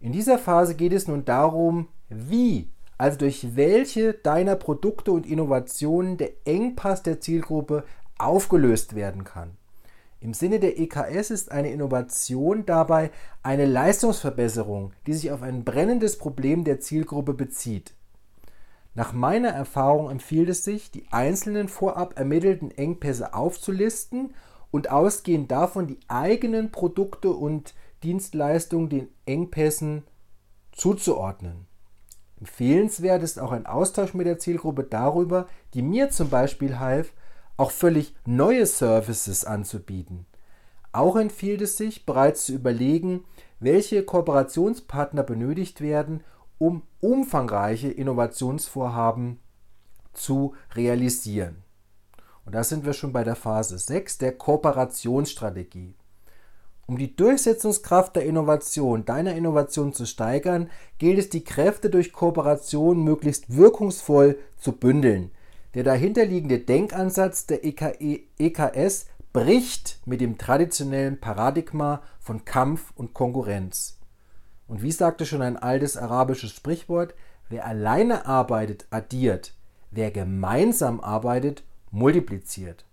In 0.00 0.12
dieser 0.12 0.38
Phase 0.38 0.76
geht 0.76 0.92
es 0.92 1.08
nun 1.08 1.24
darum, 1.24 1.88
wie, 2.08 2.70
also 2.96 3.18
durch 3.18 3.56
welche 3.56 4.14
deiner 4.14 4.56
Produkte 4.56 5.10
und 5.10 5.26
Innovationen 5.26 6.16
der 6.16 6.30
Engpass 6.44 7.02
der 7.02 7.20
Zielgruppe 7.20 7.84
aufgelöst 8.18 8.94
werden 8.94 9.24
kann. 9.24 9.56
Im 10.20 10.34
Sinne 10.34 10.58
der 10.58 10.78
EKS 10.78 11.30
ist 11.30 11.52
eine 11.52 11.70
Innovation 11.70 12.66
dabei 12.66 13.10
eine 13.42 13.66
Leistungsverbesserung, 13.66 14.92
die 15.06 15.12
sich 15.12 15.30
auf 15.30 15.42
ein 15.42 15.64
brennendes 15.64 16.18
Problem 16.18 16.64
der 16.64 16.80
Zielgruppe 16.80 17.34
bezieht. 17.34 17.94
Nach 18.94 19.12
meiner 19.12 19.50
Erfahrung 19.50 20.10
empfiehlt 20.10 20.48
es 20.48 20.64
sich, 20.64 20.90
die 20.90 21.06
einzelnen 21.12 21.68
vorab 21.68 22.18
ermittelten 22.18 22.72
Engpässe 22.72 23.32
aufzulisten 23.32 24.34
und 24.72 24.90
ausgehend 24.90 25.52
davon 25.52 25.86
die 25.86 26.00
eigenen 26.08 26.72
Produkte 26.72 27.30
und 27.30 27.74
Dienstleistungen 28.02 28.88
den 28.88 29.08
Engpässen 29.24 30.02
zuzuordnen. 30.72 31.66
Empfehlenswert 32.40 33.22
ist 33.22 33.38
auch 33.38 33.52
ein 33.52 33.66
Austausch 33.66 34.14
mit 34.14 34.26
der 34.26 34.38
Zielgruppe 34.38 34.84
darüber, 34.84 35.46
die 35.74 35.82
mir 35.82 36.10
zum 36.10 36.28
Beispiel 36.28 36.78
half, 36.80 37.12
auch 37.58 37.70
völlig 37.70 38.14
neue 38.24 38.64
Services 38.64 39.44
anzubieten. 39.44 40.24
Auch 40.92 41.16
empfiehlt 41.16 41.60
es 41.60 41.76
sich, 41.76 42.06
bereits 42.06 42.46
zu 42.46 42.52
überlegen, 42.54 43.24
welche 43.60 44.02
Kooperationspartner 44.02 45.22
benötigt 45.22 45.82
werden, 45.82 46.24
um 46.56 46.82
umfangreiche 47.00 47.88
Innovationsvorhaben 47.88 49.38
zu 50.14 50.54
realisieren. 50.74 51.62
Und 52.46 52.54
da 52.54 52.64
sind 52.64 52.86
wir 52.86 52.94
schon 52.94 53.12
bei 53.12 53.24
der 53.24 53.36
Phase 53.36 53.78
6 53.78 54.18
der 54.18 54.32
Kooperationsstrategie. 54.32 55.94
Um 56.86 56.96
die 56.96 57.14
Durchsetzungskraft 57.14 58.16
der 58.16 58.24
Innovation, 58.24 59.04
deiner 59.04 59.34
Innovation 59.34 59.92
zu 59.92 60.06
steigern, 60.06 60.70
gilt 60.96 61.18
es, 61.18 61.28
die 61.28 61.44
Kräfte 61.44 61.90
durch 61.90 62.14
Kooperation 62.14 63.04
möglichst 63.04 63.54
wirkungsvoll 63.54 64.38
zu 64.56 64.72
bündeln. 64.72 65.30
Der 65.78 65.84
dahinterliegende 65.84 66.58
Denkansatz 66.58 67.46
der 67.46 67.64
EKS 67.64 69.06
bricht 69.32 70.00
mit 70.06 70.20
dem 70.20 70.36
traditionellen 70.36 71.20
Paradigma 71.20 72.02
von 72.18 72.44
Kampf 72.44 72.92
und 72.96 73.14
Konkurrenz. 73.14 74.00
Und 74.66 74.82
wie 74.82 74.90
sagte 74.90 75.24
schon 75.24 75.40
ein 75.40 75.56
altes 75.56 75.96
arabisches 75.96 76.50
Sprichwort, 76.50 77.14
wer 77.48 77.64
alleine 77.64 78.26
arbeitet, 78.26 78.88
addiert, 78.90 79.54
wer 79.92 80.10
gemeinsam 80.10 80.98
arbeitet, 80.98 81.62
multipliziert. 81.92 82.84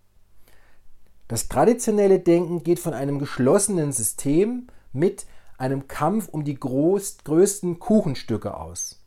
Das 1.28 1.48
traditionelle 1.48 2.20
Denken 2.20 2.62
geht 2.62 2.80
von 2.80 2.94
einem 2.94 3.18
geschlossenen 3.18 3.94
System 3.94 4.68
mit 4.94 5.26
einem 5.58 5.88
Kampf 5.88 6.30
um 6.30 6.44
die 6.44 6.60
groß, 6.60 7.18
größten 7.24 7.80
Kuchenstücke 7.80 8.56
aus. 8.56 9.04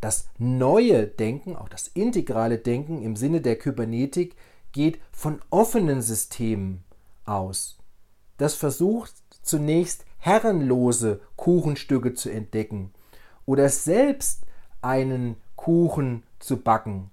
Das 0.00 0.28
neue 0.38 1.06
Denken, 1.06 1.56
auch 1.56 1.68
das 1.68 1.88
integrale 1.88 2.58
Denken 2.58 3.02
im 3.02 3.16
Sinne 3.16 3.40
der 3.40 3.56
Kybernetik, 3.56 4.36
geht 4.72 5.00
von 5.10 5.40
offenen 5.50 6.02
Systemen 6.02 6.84
aus. 7.24 7.78
Das 8.36 8.54
versucht 8.54 9.14
zunächst 9.42 10.04
herrenlose 10.18 11.20
Kuchenstücke 11.36 12.14
zu 12.14 12.30
entdecken 12.30 12.92
oder 13.46 13.68
selbst 13.68 14.44
einen 14.82 15.36
Kuchen 15.56 16.22
zu 16.38 16.58
backen. 16.58 17.10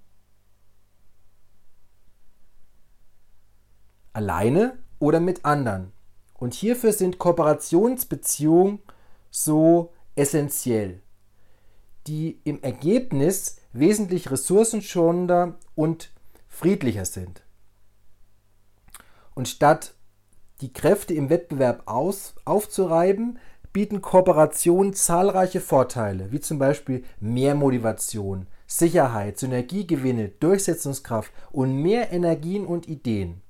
Alleine 4.12 4.78
oder 4.98 5.20
mit 5.20 5.44
anderen. 5.44 5.92
Und 6.34 6.54
hierfür 6.54 6.92
sind 6.92 7.18
Kooperationsbeziehungen 7.18 8.80
so 9.30 9.92
essentiell, 10.14 11.02
die 12.06 12.40
im 12.44 12.62
Ergebnis 12.62 13.56
wesentlich 13.72 14.30
ressourcenschonender 14.30 15.58
und 15.74 16.12
friedlicher 16.48 17.04
sind. 17.04 17.42
Und 19.34 19.48
statt 19.48 19.94
die 20.60 20.72
Kräfte 20.72 21.12
im 21.12 21.28
Wettbewerb 21.28 21.82
aus, 21.86 22.34
aufzureiben, 22.44 23.38
bieten 23.72 24.00
Kooperationen 24.00 24.94
zahlreiche 24.94 25.60
Vorteile, 25.60 26.32
wie 26.32 26.40
zum 26.40 26.58
Beispiel 26.58 27.04
mehr 27.20 27.54
Motivation, 27.54 28.46
Sicherheit, 28.66 29.38
Synergiegewinne, 29.38 30.28
Durchsetzungskraft 30.28 31.30
und 31.52 31.82
mehr 31.82 32.10
Energien 32.10 32.64
und 32.64 32.88
Ideen. 32.88 33.42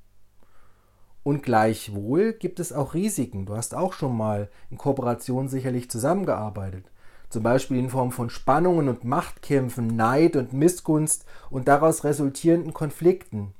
Und 1.22 1.42
gleichwohl 1.42 2.32
gibt 2.32 2.60
es 2.60 2.72
auch 2.72 2.94
Risiken. 2.94 3.46
Du 3.46 3.56
hast 3.56 3.74
auch 3.74 3.92
schon 3.92 4.16
mal 4.16 4.48
in 4.70 4.78
Kooperation 4.78 5.48
sicherlich 5.48 5.90
zusammengearbeitet. 5.90 6.90
Zum 7.28 7.42
Beispiel 7.42 7.78
in 7.78 7.90
Form 7.90 8.12
von 8.12 8.30
Spannungen 8.30 8.88
und 8.88 9.04
Machtkämpfen, 9.04 9.88
Neid 9.88 10.36
und 10.36 10.52
Missgunst 10.52 11.24
und 11.50 11.68
daraus 11.68 12.04
resultierenden 12.04 12.72
Konflikten. 12.72 13.52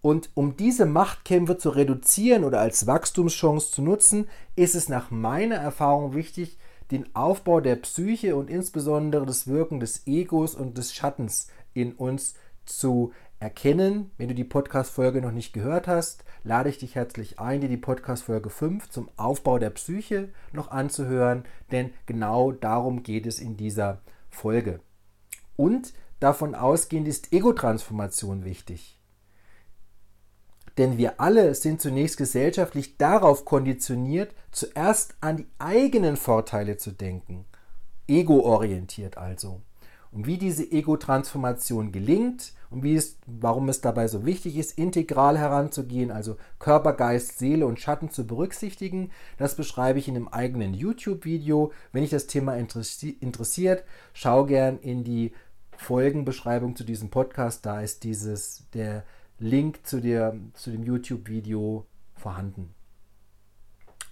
Und 0.00 0.30
um 0.34 0.56
diese 0.56 0.84
Machtkämpfe 0.84 1.58
zu 1.58 1.70
reduzieren 1.70 2.42
oder 2.42 2.60
als 2.60 2.86
Wachstumschance 2.86 3.70
zu 3.70 3.82
nutzen, 3.82 4.28
ist 4.56 4.74
es 4.74 4.88
nach 4.88 5.10
meiner 5.10 5.56
Erfahrung 5.56 6.14
wichtig, 6.14 6.58
den 6.90 7.14
Aufbau 7.14 7.60
der 7.60 7.76
Psyche 7.76 8.36
und 8.36 8.50
insbesondere 8.50 9.24
das 9.24 9.46
Wirken 9.46 9.78
des 9.78 10.06
Egos 10.06 10.54
und 10.54 10.76
des 10.76 10.92
Schattens 10.92 11.46
in 11.72 11.92
uns 11.92 12.34
zu 12.66 13.12
erkennen. 13.42 14.10
Wenn 14.16 14.28
du 14.28 14.34
die 14.34 14.44
Podcast-Folge 14.44 15.20
noch 15.20 15.32
nicht 15.32 15.52
gehört 15.52 15.88
hast, 15.88 16.24
lade 16.44 16.70
ich 16.70 16.78
dich 16.78 16.94
herzlich 16.94 17.38
ein, 17.40 17.60
dir 17.60 17.68
die 17.68 17.76
Podcast-Folge 17.76 18.48
5 18.48 18.88
zum 18.88 19.10
Aufbau 19.16 19.58
der 19.58 19.70
Psyche 19.70 20.28
noch 20.52 20.70
anzuhören, 20.70 21.44
denn 21.72 21.90
genau 22.06 22.52
darum 22.52 23.02
geht 23.02 23.26
es 23.26 23.40
in 23.40 23.56
dieser 23.56 24.00
Folge. 24.30 24.80
Und 25.56 25.92
davon 26.20 26.54
ausgehend 26.54 27.08
ist 27.08 27.32
Ego-Transformation 27.32 28.44
wichtig. 28.44 28.98
Denn 30.78 30.96
wir 30.96 31.20
alle 31.20 31.54
sind 31.54 31.82
zunächst 31.82 32.16
gesellschaftlich 32.16 32.96
darauf 32.96 33.44
konditioniert, 33.44 34.34
zuerst 34.52 35.16
an 35.20 35.36
die 35.36 35.46
eigenen 35.58 36.16
Vorteile 36.16 36.78
zu 36.78 36.92
denken. 36.92 37.44
Ego-orientiert 38.08 39.18
also. 39.18 39.60
Und 40.12 40.26
wie 40.26 40.36
diese 40.36 40.70
Ego-Transformation 40.70 41.90
gelingt 41.90 42.52
und 42.68 42.82
wie 42.82 42.94
es, 42.94 43.16
warum 43.26 43.70
es 43.70 43.80
dabei 43.80 44.08
so 44.08 44.26
wichtig 44.26 44.58
ist, 44.58 44.76
integral 44.76 45.38
heranzugehen, 45.38 46.10
also 46.10 46.36
Körper, 46.58 46.92
Geist, 46.92 47.38
Seele 47.38 47.66
und 47.66 47.80
Schatten 47.80 48.10
zu 48.10 48.26
berücksichtigen, 48.26 49.10
das 49.38 49.56
beschreibe 49.56 49.98
ich 49.98 50.08
in 50.08 50.16
einem 50.16 50.28
eigenen 50.28 50.74
YouTube-Video. 50.74 51.72
Wenn 51.92 52.02
dich 52.02 52.10
das 52.10 52.26
Thema 52.26 52.56
interessiert, 52.56 53.84
schau 54.12 54.44
gern 54.44 54.78
in 54.80 55.02
die 55.02 55.32
Folgenbeschreibung 55.78 56.76
zu 56.76 56.84
diesem 56.84 57.08
Podcast. 57.08 57.64
Da 57.64 57.80
ist 57.80 58.04
dieses 58.04 58.68
der 58.74 59.04
Link 59.38 59.86
zu, 59.86 60.00
der, 60.00 60.36
zu 60.52 60.70
dem 60.70 60.82
YouTube-Video 60.82 61.86
vorhanden. 62.14 62.74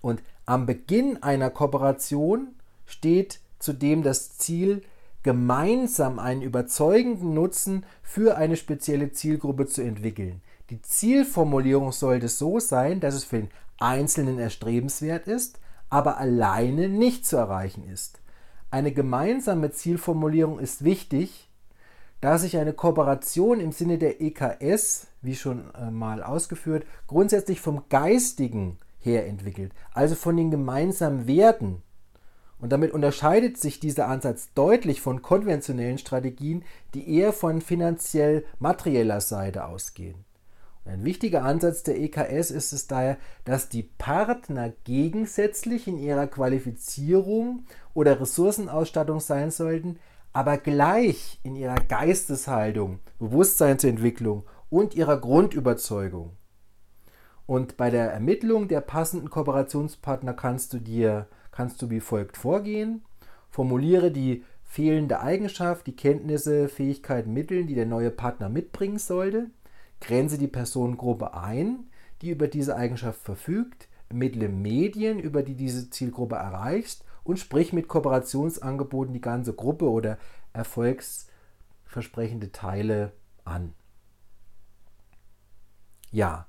Und 0.00 0.22
am 0.46 0.64
Beginn 0.64 1.22
einer 1.22 1.50
Kooperation 1.50 2.54
steht 2.86 3.40
zudem 3.58 4.02
das 4.02 4.38
Ziel, 4.38 4.82
gemeinsam 5.22 6.18
einen 6.18 6.42
überzeugenden 6.42 7.34
Nutzen 7.34 7.84
für 8.02 8.36
eine 8.36 8.56
spezielle 8.56 9.12
Zielgruppe 9.12 9.66
zu 9.66 9.82
entwickeln. 9.82 10.40
Die 10.70 10.80
Zielformulierung 10.80 11.92
sollte 11.92 12.28
so 12.28 12.58
sein, 12.60 13.00
dass 13.00 13.14
es 13.14 13.24
für 13.24 13.38
den 13.38 13.50
Einzelnen 13.78 14.38
erstrebenswert 14.38 15.26
ist, 15.26 15.58
aber 15.88 16.18
alleine 16.18 16.88
nicht 16.88 17.26
zu 17.26 17.36
erreichen 17.36 17.84
ist. 17.84 18.20
Eine 18.70 18.92
gemeinsame 18.92 19.72
Zielformulierung 19.72 20.60
ist 20.60 20.84
wichtig, 20.84 21.50
da 22.20 22.38
sich 22.38 22.56
eine 22.56 22.72
Kooperation 22.72 23.60
im 23.60 23.72
Sinne 23.72 23.98
der 23.98 24.20
EKS, 24.20 25.08
wie 25.22 25.34
schon 25.34 25.74
äh, 25.74 25.90
mal 25.90 26.22
ausgeführt, 26.22 26.84
grundsätzlich 27.06 27.60
vom 27.60 27.84
Geistigen 27.88 28.78
her 28.98 29.26
entwickelt, 29.26 29.72
also 29.92 30.14
von 30.14 30.36
den 30.36 30.50
gemeinsamen 30.50 31.26
Werten. 31.26 31.82
Und 32.60 32.70
damit 32.70 32.92
unterscheidet 32.92 33.56
sich 33.56 33.80
dieser 33.80 34.08
Ansatz 34.08 34.50
deutlich 34.54 35.00
von 35.00 35.22
konventionellen 35.22 35.98
Strategien, 35.98 36.64
die 36.94 37.16
eher 37.16 37.32
von 37.32 37.60
finanziell 37.62 38.44
materieller 38.58 39.20
Seite 39.20 39.64
ausgehen. 39.64 40.24
Ein 40.84 41.04
wichtiger 41.04 41.44
Ansatz 41.44 41.82
der 41.82 41.98
EKS 42.00 42.50
ist 42.50 42.72
es 42.72 42.86
daher, 42.86 43.16
dass 43.44 43.68
die 43.68 43.82
Partner 43.82 44.72
gegensätzlich 44.84 45.86
in 45.86 45.98
ihrer 45.98 46.26
Qualifizierung 46.26 47.64
oder 47.94 48.20
Ressourcenausstattung 48.20 49.20
sein 49.20 49.50
sollten, 49.50 49.98
aber 50.32 50.58
gleich 50.58 51.38
in 51.42 51.56
ihrer 51.56 51.76
Geisteshaltung, 51.76 53.00
Bewusstseinsentwicklung 53.18 54.44
und 54.68 54.94
ihrer 54.94 55.18
Grundüberzeugung. 55.18 56.32
Und 57.46 57.76
bei 57.76 57.90
der 57.90 58.12
Ermittlung 58.12 58.68
der 58.68 58.80
passenden 58.80 59.28
Kooperationspartner 59.28 60.34
kannst 60.34 60.72
du 60.72 60.78
dir 60.78 61.26
kannst 61.52 61.80
du 61.82 61.90
wie 61.90 62.00
folgt 62.00 62.36
vorgehen. 62.36 63.02
Formuliere 63.50 64.10
die 64.10 64.44
fehlende 64.64 65.20
Eigenschaft, 65.20 65.86
die 65.86 65.96
Kenntnisse, 65.96 66.68
Fähigkeiten, 66.68 67.32
Mittel, 67.32 67.64
die 67.66 67.74
der 67.74 67.86
neue 67.86 68.10
Partner 68.10 68.48
mitbringen 68.48 68.98
sollte. 68.98 69.50
Grenze 70.00 70.38
die 70.38 70.48
Personengruppe 70.48 71.34
ein, 71.34 71.90
die 72.22 72.30
über 72.30 72.48
diese 72.48 72.76
Eigenschaft 72.76 73.20
verfügt. 73.20 73.88
Ermittle 74.08 74.48
Medien, 74.48 75.18
über 75.18 75.42
die 75.42 75.54
diese 75.54 75.90
Zielgruppe 75.90 76.36
erreichst 76.36 77.04
und 77.24 77.38
sprich 77.38 77.72
mit 77.72 77.88
Kooperationsangeboten 77.88 79.12
die 79.12 79.20
ganze 79.20 79.52
Gruppe 79.52 79.88
oder 79.90 80.18
erfolgsversprechende 80.52 82.50
Teile 82.52 83.12
an. 83.44 83.72
Ja, 86.10 86.46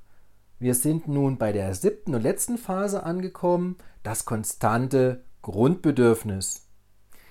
wir 0.60 0.74
sind 0.76 1.08
nun 1.08 1.38
bei 1.38 1.52
der 1.52 1.74
siebten 1.76 2.16
und 2.16 2.22
letzten 2.22 2.58
Phase 2.58 3.04
angekommen, 3.04 3.78
das 4.04 4.26
konstante 4.26 5.24
Grundbedürfnis. 5.42 6.68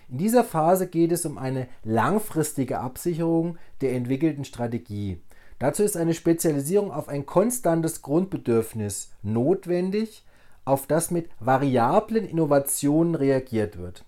In 0.09 0.19
dieser 0.19 0.43
Phase 0.43 0.89
geht 0.89 1.13
es 1.13 1.25
um 1.25 1.39
eine 1.39 1.69
langfristige 1.85 2.81
Absicherung 2.81 3.59
der 3.81 3.93
entwickelten 3.93 4.45
Strategie. 4.45 5.23
Dazu 5.61 5.83
ist 5.83 5.97
eine 5.97 6.15
Spezialisierung 6.15 6.91
auf 6.91 7.09
ein 7.09 7.27
konstantes 7.27 8.03
Grundbedürfnis 8.03 9.13
notwendig, 9.23 10.25
auf 10.65 10.87
das 10.87 11.11
mit 11.11 11.29
variablen 11.39 12.27
Innovationen 12.27 13.15
reagiert 13.15 13.79
wird. 13.79 14.05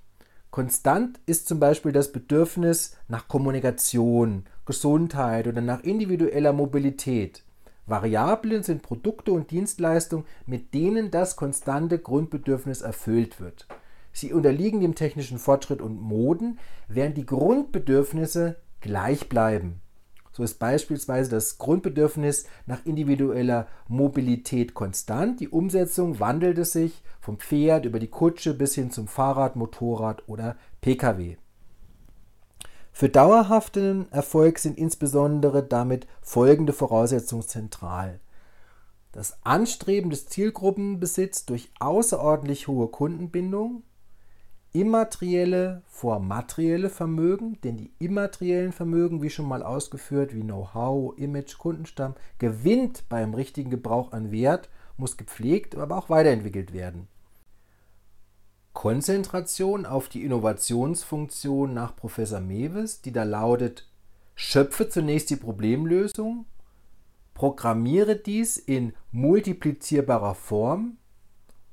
Konstant 0.51 1.21
ist 1.27 1.47
zum 1.49 1.61
Beispiel 1.61 1.93
das 1.93 2.13
Bedürfnis 2.13 2.97
nach 3.09 3.29
Kommunikation, 3.29 4.45
Gesundheit 4.67 5.47
oder 5.47 5.61
nach 5.61 5.83
individueller 5.83 6.53
Mobilität. 6.53 7.43
Variablen 7.87 8.63
sind 8.63 8.83
Produkte 8.83 9.33
und 9.33 9.51
Dienstleistungen, 9.51 10.25
mit 10.47 10.73
denen 10.75 11.11
das 11.11 11.37
konstante 11.37 11.99
Grundbedürfnis 11.99 12.81
erfüllt 12.81 13.41
wird. 13.41 13.67
Sie 14.13 14.33
unterliegen 14.33 14.81
dem 14.81 14.95
technischen 14.95 15.39
Fortschritt 15.39 15.81
und 15.81 16.01
Moden, 16.01 16.59
während 16.87 17.17
die 17.17 17.27
Grundbedürfnisse 17.27 18.57
gleich 18.81 19.29
bleiben. 19.29 19.81
So 20.33 20.43
ist 20.43 20.59
beispielsweise 20.59 21.31
das 21.31 21.59
Grundbedürfnis 21.59 22.47
nach 22.65 22.87
individueller 22.87 23.69
Mobilität 23.87 24.73
konstant. 24.73 25.41
Die 25.41 25.49
Umsetzung 25.49 26.21
wandelte 26.21 26.65
sich 26.65 27.03
vom 27.21 27.39
Pferd 27.39 27.85
über 27.85 27.99
die 27.99 28.09
Kutsche 28.09 28.55
bis 28.55 28.75
hin 28.75 28.91
zum 28.91 29.09
Fahrrad, 29.09 29.57
Motorrad 29.57 30.27
oder 30.29 30.57
Pkw. 30.81 31.37
Für 32.93 33.09
dauerhaften 33.09 34.11
Erfolg 34.13 34.59
sind 34.59 34.79
insbesondere 34.79 35.63
damit 35.63 36.07
folgende 36.21 36.73
Voraussetzungen 36.73 37.43
zentral. 37.43 38.21
das 39.13 39.37
Anstreben 39.45 40.11
des 40.11 40.27
Zielgruppenbesitz 40.27 41.45
durch 41.45 41.71
außerordentlich 41.79 42.67
hohe 42.67 42.89
Kundenbindung, 42.89 43.83
immaterielle 44.73 45.83
vor 45.87 46.19
materielle 46.19 46.89
Vermögen, 46.89 47.61
denn 47.63 47.77
die 47.77 47.93
immateriellen 47.99 48.73
Vermögen, 48.73 49.23
wie 49.23 49.29
schon 49.29 49.47
mal 49.47 49.63
ausgeführt, 49.63 50.35
wie 50.35 50.41
Know-how, 50.41 51.17
Image, 51.19 51.59
Kundenstamm, 51.59 52.15
gewinnt 52.39 53.09
beim 53.11 53.35
richtigen 53.35 53.71
Gebrauch 53.71 54.13
an 54.13 54.33
Wert, 54.33 54.71
muss 54.97 55.19
gepflegt, 55.19 55.77
aber 55.77 55.99
auch 55.99 56.09
weiterentwickelt 56.09 56.73
werden. 56.73 57.07
Konzentration 58.73 59.87
auf 59.87 60.09
die 60.09 60.25
Innovationsfunktion 60.25 61.75
nach 61.75 61.95
Professor 61.95 62.41
Mewes, 62.41 63.03
die 63.03 63.13
da 63.13 63.23
lautet, 63.23 63.89
schöpfe 64.35 64.89
zunächst 64.89 65.31
die 65.31 65.37
Problemlösung, 65.37 66.47
programmiere 67.35 68.17
dies 68.17 68.57
in 68.57 68.95
multiplizierbarer 69.11 70.35
Form 70.35 70.97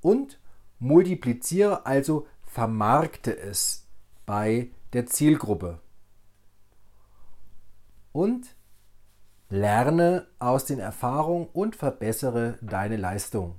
und 0.02 0.40
multipliziere 0.80 1.86
also 1.86 2.28
vermarkte 2.46 3.38
es 3.38 3.88
bei 4.26 4.70
der 4.94 5.06
Zielgruppe. 5.06 5.80
Und 8.12 8.56
lerne 9.50 10.28
aus 10.40 10.66
den 10.66 10.80
Erfahrungen 10.80 11.48
und 11.54 11.76
verbessere 11.76 12.58
deine 12.62 12.98
Leistung. 12.98 13.59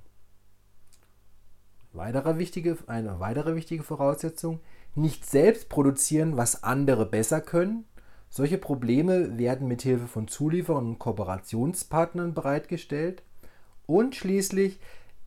Weitere 1.93 2.39
wichtige, 2.39 2.79
eine 2.87 3.19
weitere 3.19 3.57
wichtige 3.57 3.83
Voraussetzung, 3.83 4.61
nicht 4.95 5.27
selbst 5.27 5.69
produzieren, 5.69 6.37
was 6.37 6.63
andere 6.63 7.05
besser 7.05 7.41
können. 7.41 7.85
Solche 8.29 8.59
Probleme 8.59 9.39
werden 9.39 9.67
mit 9.67 9.83
Hilfe 9.83 10.07
von 10.07 10.29
Zulieferern 10.29 10.87
und 10.87 10.99
Kooperationspartnern 11.01 12.33
bereitgestellt. 12.33 13.25
Und 13.87 14.15
schließlich 14.15 14.79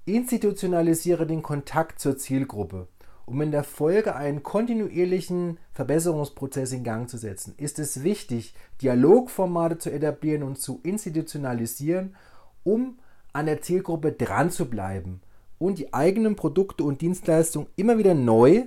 institutionalisiere 0.06 1.28
den 1.28 1.43
Kontakt 1.43 1.99
zur 1.99 2.17
Zielgruppe. 2.17 2.88
Um 3.26 3.41
in 3.41 3.52
der 3.52 3.65
Folge 3.65 4.15
einen 4.15 4.41
kontinuierlichen 4.43 5.60
Verbesserungsprozess 5.73 6.71
in 6.71 6.86
Gang 6.86 7.10
zu 7.10 7.17
setzen, 7.17 7.56
ist 7.58 7.78
es 7.78 8.04
wichtig, 8.04 8.54
Dialogformate 8.82 9.80
zu 9.80 9.91
etablieren 9.91 10.43
und 10.43 10.60
zu 10.60 10.80
institutionalisieren, 10.84 12.15
um 12.63 12.99
an 13.34 13.47
der 13.47 13.62
Zielgruppe 13.62 14.13
dran 14.13 14.49
zu 14.49 14.69
bleiben 14.69 15.21
und 15.63 15.78
die 15.78 15.93
eigenen 15.93 16.36
Produkte 16.36 16.84
und 16.84 16.99
Dienstleistungen 16.99 17.69
immer 17.78 17.97
wieder 17.97 18.15
neu 18.15 18.65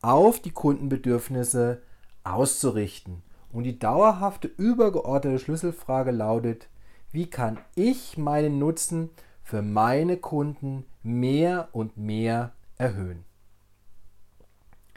auf 0.00 0.40
die 0.40 0.50
Kundenbedürfnisse 0.50 1.82
auszurichten. 2.24 3.22
Und 3.52 3.62
die 3.62 3.78
dauerhafte 3.78 4.48
übergeordnete 4.48 5.38
Schlüsselfrage 5.38 6.10
lautet, 6.10 6.68
wie 7.12 7.30
kann 7.30 7.60
ich 7.76 8.18
meinen 8.18 8.58
Nutzen 8.58 9.10
für 9.44 9.62
meine 9.62 10.16
Kunden 10.16 10.84
mehr 11.04 11.68
und 11.70 11.96
mehr 11.96 12.50
erhöhen? 12.76 13.24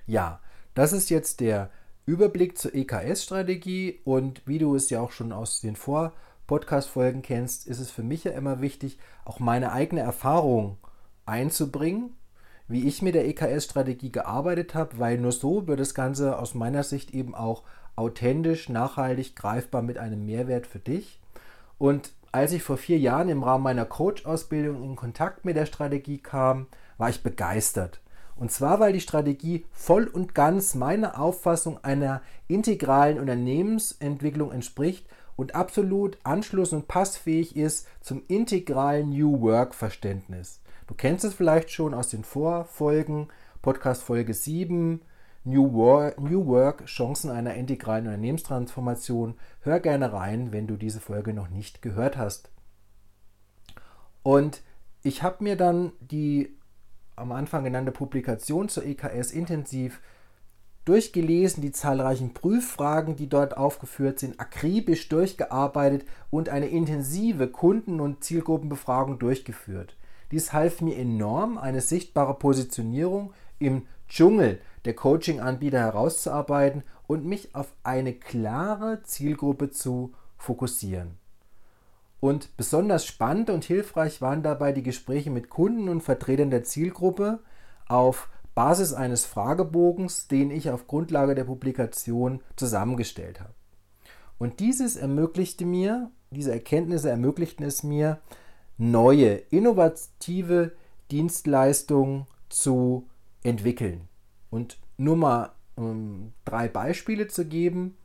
Ja, 0.07 0.39
das 0.73 0.93
ist 0.93 1.11
jetzt 1.11 1.41
der 1.41 1.69
Überblick 2.07 2.57
zur 2.57 2.73
EKS-Strategie 2.73 3.99
und 4.03 4.41
wie 4.47 4.57
du 4.57 4.73
es 4.73 4.89
ja 4.89 4.99
auch 4.99 5.11
schon 5.11 5.31
aus 5.31 5.61
den 5.61 5.75
Vor-Podcast-Folgen 5.75 7.21
kennst, 7.21 7.67
ist 7.67 7.79
es 7.79 7.91
für 7.91 8.03
mich 8.03 8.23
ja 8.23 8.31
immer 8.31 8.61
wichtig, 8.61 8.97
auch 9.25 9.39
meine 9.39 9.73
eigene 9.73 10.01
Erfahrung 10.01 10.79
einzubringen, 11.25 12.15
wie 12.67 12.87
ich 12.87 13.01
mit 13.01 13.15
der 13.15 13.27
EKS-Strategie 13.27 14.11
gearbeitet 14.11 14.73
habe, 14.73 14.97
weil 14.99 15.17
nur 15.17 15.31
so 15.31 15.67
wird 15.67 15.79
das 15.79 15.93
Ganze 15.93 16.39
aus 16.39 16.55
meiner 16.55 16.83
Sicht 16.83 17.11
eben 17.13 17.35
auch 17.35 17.63
authentisch, 17.95 18.69
nachhaltig, 18.69 19.35
greifbar 19.35 19.81
mit 19.81 19.97
einem 19.97 20.25
Mehrwert 20.25 20.67
für 20.67 20.79
dich. 20.79 21.19
Und 21.77 22.11
als 22.31 22.51
ich 22.51 22.63
vor 22.63 22.77
vier 22.77 22.97
Jahren 22.97 23.29
im 23.29 23.43
Rahmen 23.43 23.63
meiner 23.63 23.85
Coach-Ausbildung 23.85 24.83
in 24.83 24.95
Kontakt 24.95 25.45
mit 25.45 25.55
der 25.55 25.65
Strategie 25.65 26.17
kam, 26.17 26.67
war 26.97 27.09
ich 27.09 27.23
begeistert. 27.23 28.01
Und 28.35 28.51
zwar, 28.51 28.81
weil 28.81 28.91
die 28.91 28.99
Strategie 28.99 29.65
voll 29.71 30.07
und 30.07 30.35
ganz 30.35 30.75
meiner 30.75 31.19
Auffassung 31.19 31.81
einer 31.83 32.21
integralen 32.49 33.19
Unternehmensentwicklung 33.19 34.51
entspricht 34.51 35.07
und 35.37 35.55
absolut 35.55 36.17
anschluss- 36.23 36.73
und 36.73 36.87
passfähig 36.89 37.55
ist 37.55 37.87
zum 38.01 38.23
integralen 38.27 39.09
New 39.11 39.39
Work-Verständnis. 39.41 40.59
Du 40.87 40.93
kennst 40.93 41.25
es 41.25 41.33
vielleicht 41.33 41.71
schon 41.71 41.95
aus 41.95 42.09
den 42.09 42.23
Vorfolgen, 42.23 43.29
Podcast 43.63 44.03
Folge 44.03 44.35
7, 44.35 45.01
New 45.43 45.73
Work, 45.73 46.19
New 46.19 46.45
Work, 46.45 46.85
Chancen 46.85 47.31
einer 47.31 47.55
integralen 47.55 48.05
Unternehmenstransformation. 48.05 49.33
Hör 49.61 49.79
gerne 49.79 50.13
rein, 50.13 50.51
wenn 50.51 50.67
du 50.67 50.75
diese 50.75 50.99
Folge 50.99 51.33
noch 51.33 51.49
nicht 51.49 51.81
gehört 51.81 52.17
hast. 52.17 52.51
Und 54.21 54.61
ich 55.01 55.23
habe 55.23 55.43
mir 55.43 55.55
dann 55.55 55.91
die 56.01 56.55
am 57.15 57.31
Anfang 57.31 57.63
genannte 57.63 57.91
Publikation 57.91 58.69
zur 58.69 58.85
EKS 58.85 59.31
intensiv 59.31 60.01
durchgelesen, 60.83 61.63
die 61.63 61.71
zahlreichen 61.71 62.35
Prüffragen, 62.35 63.15
die 63.15 63.27
dort 63.27 63.57
aufgeführt 63.57 64.19
sind, 64.19 64.39
akribisch 64.39 65.09
durchgearbeitet 65.09 66.05
und 66.29 66.49
eine 66.49 66.67
intensive 66.67 67.47
Kunden- 67.47 67.99
und 67.99 68.23
Zielgruppenbefragung 68.23 69.17
durchgeführt. 69.17 69.95
Dies 70.31 70.53
half 70.53 70.81
mir 70.81 70.97
enorm, 70.97 71.57
eine 71.57 71.81
sichtbare 71.81 72.35
Positionierung 72.35 73.33
im 73.59 73.87
Dschungel 74.07 74.59
der 74.85 74.95
Coaching-Anbieter 74.95 75.79
herauszuarbeiten 75.79 76.83
und 77.07 77.25
mich 77.25 77.55
auf 77.55 77.73
eine 77.83 78.13
klare 78.13 79.01
Zielgruppe 79.03 79.69
zu 79.69 80.13
fokussieren. 80.37 81.17
Und 82.19 82.57
besonders 82.57 83.05
spannend 83.05 83.49
und 83.49 83.65
hilfreich 83.65 84.21
waren 84.21 84.41
dabei 84.41 84.71
die 84.71 84.83
Gespräche 84.83 85.29
mit 85.29 85.49
Kunden 85.49 85.89
und 85.89 86.01
Vertretern 86.01 86.49
der 86.49 86.63
Zielgruppe 86.63 87.39
auf 87.87 88.29
Basis 88.55 88.93
eines 88.93 89.25
Fragebogens, 89.25 90.27
den 90.27 90.49
ich 90.49 90.69
auf 90.69 90.87
Grundlage 90.87 91.35
der 91.35 91.43
Publikation 91.43 92.41
zusammengestellt 92.55 93.41
habe. 93.41 93.53
Und 94.37 94.59
dieses 94.59 94.95
ermöglichte 94.95 95.65
mir, 95.65 96.09
diese 96.31 96.51
Erkenntnisse 96.51 97.09
ermöglichten 97.09 97.65
es 97.65 97.83
mir, 97.83 98.19
neue, 98.77 99.35
innovative 99.49 100.71
Dienstleistungen 101.11 102.25
zu 102.49 103.07
entwickeln. 103.43 104.07
Und 104.49 104.77
nur 104.97 105.17
mal 105.17 105.51
um 105.75 106.33
drei 106.45 106.67
Beispiele 106.67 107.27
zu 107.27 107.45
geben. 107.45 107.95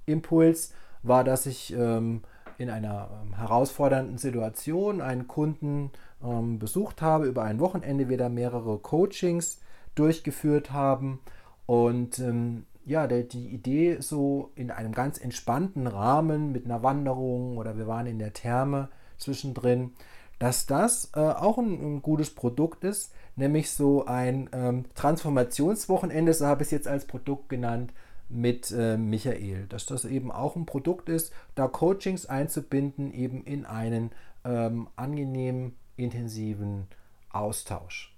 Impuls 0.06 0.74
war, 1.04 1.24
dass 1.24 1.46
ich 1.46 1.72
ähm, 1.72 2.22
in 2.58 2.70
einer 2.70 3.10
ähm, 3.24 3.34
herausfordernden 3.38 4.18
Situation 4.18 5.00
einen 5.00 5.30
Kunden 5.30 5.92
ähm, 6.22 6.60
besucht 6.60 7.02
habe, 7.02 7.28
über 7.28 7.44
ein 7.44 7.62
Wochenende 7.62 8.10
wieder 8.10 8.28
mehrere 8.28 8.78
Coachings 8.78 9.62
durchgeführt 9.96 10.74
haben 10.74 11.22
und 11.66 12.20
ähm, 12.20 12.66
ja, 12.84 13.08
die 13.08 13.48
Idee 13.48 14.02
so 14.02 14.52
in 14.56 14.70
einem 14.70 14.92
ganz 14.92 15.18
entspannten 15.18 15.88
Rahmen 15.88 16.52
mit 16.52 16.66
einer 16.66 16.84
Wanderung 16.84 17.58
oder 17.58 17.78
wir 17.78 17.88
waren 17.88 18.06
in 18.06 18.20
der 18.20 18.34
Therme 18.34 18.90
zwischendrin, 19.18 19.94
dass 20.42 20.66
das 20.66 21.12
äh, 21.16 21.20
auch 21.20 21.60
ein, 21.60 21.98
ein, 21.98 22.02
gutes 22.02 22.34
Produkt 22.34 22.84
ist, 22.84 23.14
nämlich 23.36 23.70
so 23.70 24.06
ein 24.06 24.50
ähm, 24.54 24.86
Transformationswochenende, 24.96 26.34
so 26.34 26.48
habe 26.48 26.64
ich 26.64 26.70
es 26.70 26.72
jetzt 26.72 26.88
als 26.88 27.06
Produkt 27.06 27.48
genannt, 27.48 27.94
mit 28.28 28.72
äh, 28.72 28.98
Michael, 28.98 29.68
dass 29.68 29.86
das 29.86 30.04
eben 30.04 30.32
auch 30.32 30.56
ein 30.56 30.66
Produkt 30.66 31.10
ist, 31.10 31.32
da 31.54 31.68
Coachings 31.68 32.26
einzubinden, 32.26 33.14
eben 33.14 33.44
in 33.44 33.68
einen 33.68 34.10
ähm, 34.44 34.88
angenehmen, 34.96 35.76
intensiven 35.96 36.88
Austausch. 37.30 38.12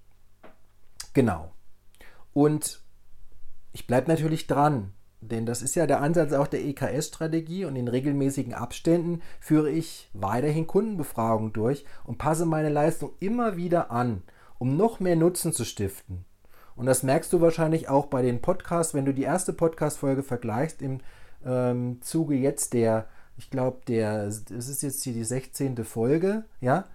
Genau. 1.12 1.51
Und 2.31 2.81
ich 3.73 3.86
bleibe 3.86 4.09
natürlich 4.09 4.47
dran, 4.47 4.93
denn 5.27 5.45
das 5.45 5.62
ist 5.62 5.75
ja 5.75 5.88
der 5.88 6.01
Ansatz 6.01 6.33
auch 6.33 6.47
der 6.47 6.63
EKS-Strategie 6.63 7.65
und 7.65 7.75
in 7.75 7.88
regelmäßigen 7.88 8.53
Abständen 8.53 9.21
führe 9.39 9.69
ich 9.69 10.09
weiterhin 10.13 10.67
Kundenbefragungen 10.67 11.53
durch 11.53 11.86
und 12.05 12.17
passe 12.17 12.45
meine 12.45 12.69
Leistung 12.69 13.12
immer 13.19 13.57
wieder 13.57 13.91
an, 13.91 14.23
um 14.59 14.77
noch 14.77 14.99
mehr 14.99 15.15
Nutzen 15.15 15.53
zu 15.53 15.65
stiften. 15.65 16.25
Und 16.75 16.86
das 16.86 17.03
merkst 17.03 17.31
du 17.31 17.41
wahrscheinlich 17.41 17.89
auch 17.89 18.07
bei 18.07 18.21
den 18.21 18.41
Podcasts, 18.41 18.93
wenn 18.93 19.05
du 19.05 19.13
die 19.13 19.23
erste 19.23 19.53
Podcast-Folge 19.53 20.23
vergleichst 20.23 20.81
im 20.81 21.01
ähm, 21.45 22.01
Zuge 22.01 22.36
jetzt 22.36 22.73
der, 22.73 23.07
ich 23.38 23.49
glaube, 23.49 23.81
der, 23.88 24.25
es 24.25 24.49
ist 24.49 24.81
jetzt 24.81 25.03
hier 25.03 25.13
die 25.13 25.23
16. 25.23 25.83
Folge, 25.83 26.45
ja, 26.62 26.86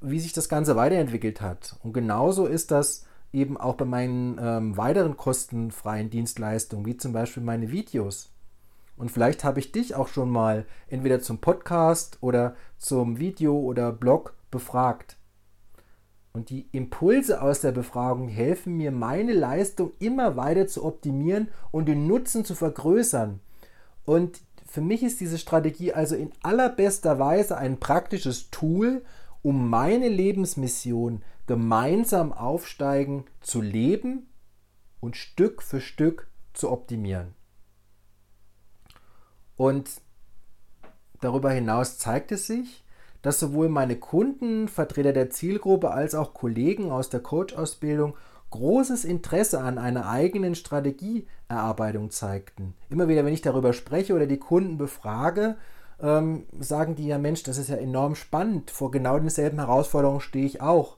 wie 0.00 0.20
sich 0.20 0.32
das 0.32 0.48
Ganze 0.48 0.76
weiterentwickelt 0.76 1.40
hat. 1.40 1.76
Und 1.82 1.92
genauso 1.92 2.46
ist 2.46 2.70
das 2.70 3.04
eben 3.32 3.56
auch 3.56 3.74
bei 3.74 3.84
meinen 3.84 4.38
ähm, 4.40 4.76
weiteren 4.76 5.16
kostenfreien 5.16 6.10
Dienstleistungen, 6.10 6.86
wie 6.86 6.96
zum 6.96 7.12
Beispiel 7.12 7.42
meine 7.42 7.70
Videos. 7.70 8.32
Und 8.96 9.10
vielleicht 9.10 9.44
habe 9.44 9.60
ich 9.60 9.70
dich 9.70 9.94
auch 9.94 10.08
schon 10.08 10.30
mal 10.30 10.66
entweder 10.88 11.20
zum 11.20 11.38
Podcast 11.38 12.18
oder 12.20 12.56
zum 12.78 13.18
Video 13.18 13.56
oder 13.56 13.92
Blog 13.92 14.34
befragt. 14.50 15.16
Und 16.32 16.50
die 16.50 16.68
Impulse 16.72 17.40
aus 17.42 17.60
der 17.60 17.72
Befragung 17.72 18.28
helfen 18.28 18.76
mir, 18.76 18.90
meine 18.90 19.32
Leistung 19.32 19.92
immer 19.98 20.36
weiter 20.36 20.66
zu 20.66 20.84
optimieren 20.84 21.48
und 21.70 21.86
den 21.86 22.06
Nutzen 22.06 22.44
zu 22.44 22.54
vergrößern. 22.54 23.40
Und 24.04 24.40
für 24.66 24.80
mich 24.80 25.02
ist 25.02 25.20
diese 25.20 25.38
Strategie 25.38 25.92
also 25.92 26.14
in 26.14 26.30
allerbester 26.42 27.18
Weise 27.18 27.56
ein 27.56 27.80
praktisches 27.80 28.50
Tool, 28.50 29.02
um 29.42 29.68
meine 29.70 30.08
Lebensmission 30.08 31.22
gemeinsam 31.46 32.32
aufsteigen 32.32 33.24
zu 33.40 33.60
leben 33.60 34.28
und 35.00 35.16
Stück 35.16 35.62
für 35.62 35.80
Stück 35.80 36.28
zu 36.52 36.70
optimieren. 36.70 37.34
Und 39.56 39.90
darüber 41.20 41.50
hinaus 41.50 41.98
zeigt 41.98 42.32
es 42.32 42.46
sich, 42.46 42.84
dass 43.22 43.40
sowohl 43.40 43.68
meine 43.68 43.96
Kunden, 43.96 44.68
Vertreter 44.68 45.12
der 45.12 45.30
Zielgruppe 45.30 45.90
als 45.90 46.14
auch 46.14 46.34
Kollegen 46.34 46.90
aus 46.90 47.10
der 47.10 47.20
Coach-Ausbildung 47.20 48.14
großes 48.50 49.04
Interesse 49.04 49.60
an 49.60 49.78
einer 49.78 50.08
eigenen 50.08 50.54
Strategieerarbeitung 50.54 52.10
zeigten. 52.10 52.74
Immer 52.88 53.08
wieder, 53.08 53.24
wenn 53.24 53.34
ich 53.34 53.42
darüber 53.42 53.72
spreche 53.72 54.14
oder 54.14 54.26
die 54.26 54.38
Kunden 54.38 54.78
befrage, 54.78 55.56
ähm, 56.00 56.46
sagen 56.58 56.94
die 56.94 57.06
ja, 57.06 57.18
Mensch, 57.18 57.42
das 57.42 57.58
ist 57.58 57.68
ja 57.68 57.76
enorm 57.76 58.14
spannend. 58.14 58.70
Vor 58.70 58.90
genau 58.90 59.18
denselben 59.18 59.58
Herausforderungen 59.58 60.20
stehe 60.20 60.46
ich 60.46 60.60
auch. 60.60 60.96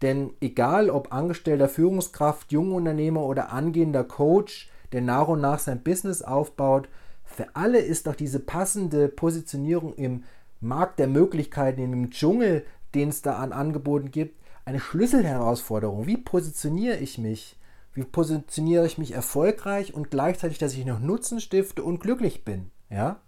Denn 0.00 0.30
egal 0.40 0.90
ob 0.90 1.12
angestellter 1.12 1.68
Führungskraft, 1.68 2.50
Jungunternehmer 2.50 3.24
oder 3.24 3.52
angehender 3.52 4.04
Coach, 4.04 4.70
der 4.92 5.00
nach 5.00 5.28
und 5.28 5.40
nach 5.40 5.58
sein 5.58 5.82
Business 5.82 6.22
aufbaut, 6.22 6.88
für 7.24 7.54
alle 7.54 7.78
ist 7.78 8.06
doch 8.06 8.14
diese 8.14 8.40
passende 8.40 9.08
Positionierung 9.08 9.94
im 9.94 10.24
Markt 10.60 10.98
der 10.98 11.06
Möglichkeiten, 11.06 11.80
im 11.80 12.10
Dschungel, 12.10 12.64
den 12.94 13.08
es 13.08 13.22
da 13.22 13.36
an 13.36 13.52
Angeboten 13.52 14.10
gibt, 14.10 14.40
eine 14.64 14.80
Schlüsselherausforderung. 14.80 16.06
Wie 16.06 16.16
positioniere 16.16 16.98
ich 16.98 17.18
mich? 17.18 17.56
Wie 17.94 18.04
positioniere 18.04 18.86
ich 18.86 18.98
mich 18.98 19.12
erfolgreich 19.12 19.94
und 19.94 20.10
gleichzeitig, 20.10 20.58
dass 20.58 20.74
ich 20.74 20.86
noch 20.86 21.00
Nutzen 21.00 21.40
stifte 21.40 21.82
und 21.82 22.00
glücklich 22.00 22.44
bin? 22.44 22.70
Ja? 22.90 23.20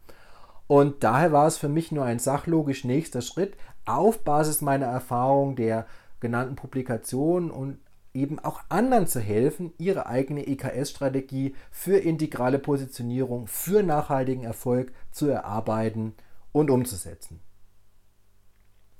Und 0.66 1.04
daher 1.04 1.32
war 1.32 1.46
es 1.46 1.58
für 1.58 1.68
mich 1.68 1.92
nur 1.92 2.04
ein 2.04 2.18
sachlogisch 2.18 2.84
nächster 2.84 3.20
Schritt, 3.20 3.56
auf 3.84 4.24
Basis 4.24 4.62
meiner 4.62 4.86
Erfahrung 4.86 5.56
der 5.56 5.86
genannten 6.20 6.56
Publikationen 6.56 7.50
und 7.50 7.78
eben 8.14 8.38
auch 8.38 8.62
anderen 8.68 9.06
zu 9.06 9.20
helfen, 9.20 9.74
ihre 9.76 10.06
eigene 10.06 10.46
EKS-Strategie 10.46 11.54
für 11.70 11.98
integrale 11.98 12.58
Positionierung, 12.58 13.46
für 13.46 13.82
nachhaltigen 13.82 14.44
Erfolg 14.44 14.92
zu 15.10 15.26
erarbeiten 15.26 16.14
und 16.52 16.70
umzusetzen. 16.70 17.40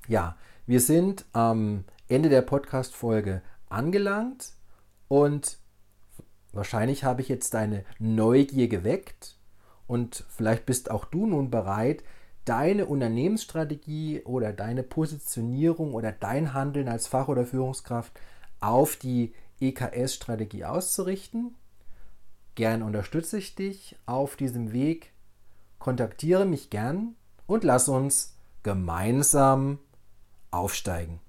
Ja, 0.07 0.35
wir 0.67 0.81
sind 0.81 1.25
am 1.31 1.85
Ende 2.07 2.29
der 2.29 2.41
Podcast-Folge 2.41 3.41
angelangt 3.69 4.53
und 5.07 5.57
wahrscheinlich 6.51 7.03
habe 7.03 7.21
ich 7.21 7.29
jetzt 7.29 7.53
deine 7.53 7.85
Neugier 7.97 8.67
geweckt 8.67 9.34
und 9.87 10.25
vielleicht 10.29 10.65
bist 10.65 10.91
auch 10.91 11.05
du 11.05 11.25
nun 11.25 11.49
bereit, 11.49 12.03
deine 12.45 12.85
Unternehmensstrategie 12.85 14.21
oder 14.23 14.53
deine 14.53 14.83
Positionierung 14.83 15.93
oder 15.93 16.11
dein 16.11 16.53
Handeln 16.53 16.87
als 16.87 17.07
Fach- 17.07 17.27
oder 17.27 17.45
Führungskraft 17.45 18.19
auf 18.59 18.95
die 18.95 19.33
EKS-Strategie 19.59 20.65
auszurichten. 20.65 21.55
Gern 22.55 22.83
unterstütze 22.83 23.37
ich 23.37 23.55
dich 23.55 23.97
auf 24.05 24.35
diesem 24.35 24.71
Weg. 24.71 25.11
Kontaktiere 25.79 26.45
mich 26.45 26.69
gern 26.69 27.15
und 27.47 27.63
lass 27.63 27.89
uns 27.89 28.37
gemeinsam 28.63 29.79
aufsteigen. 30.51 31.19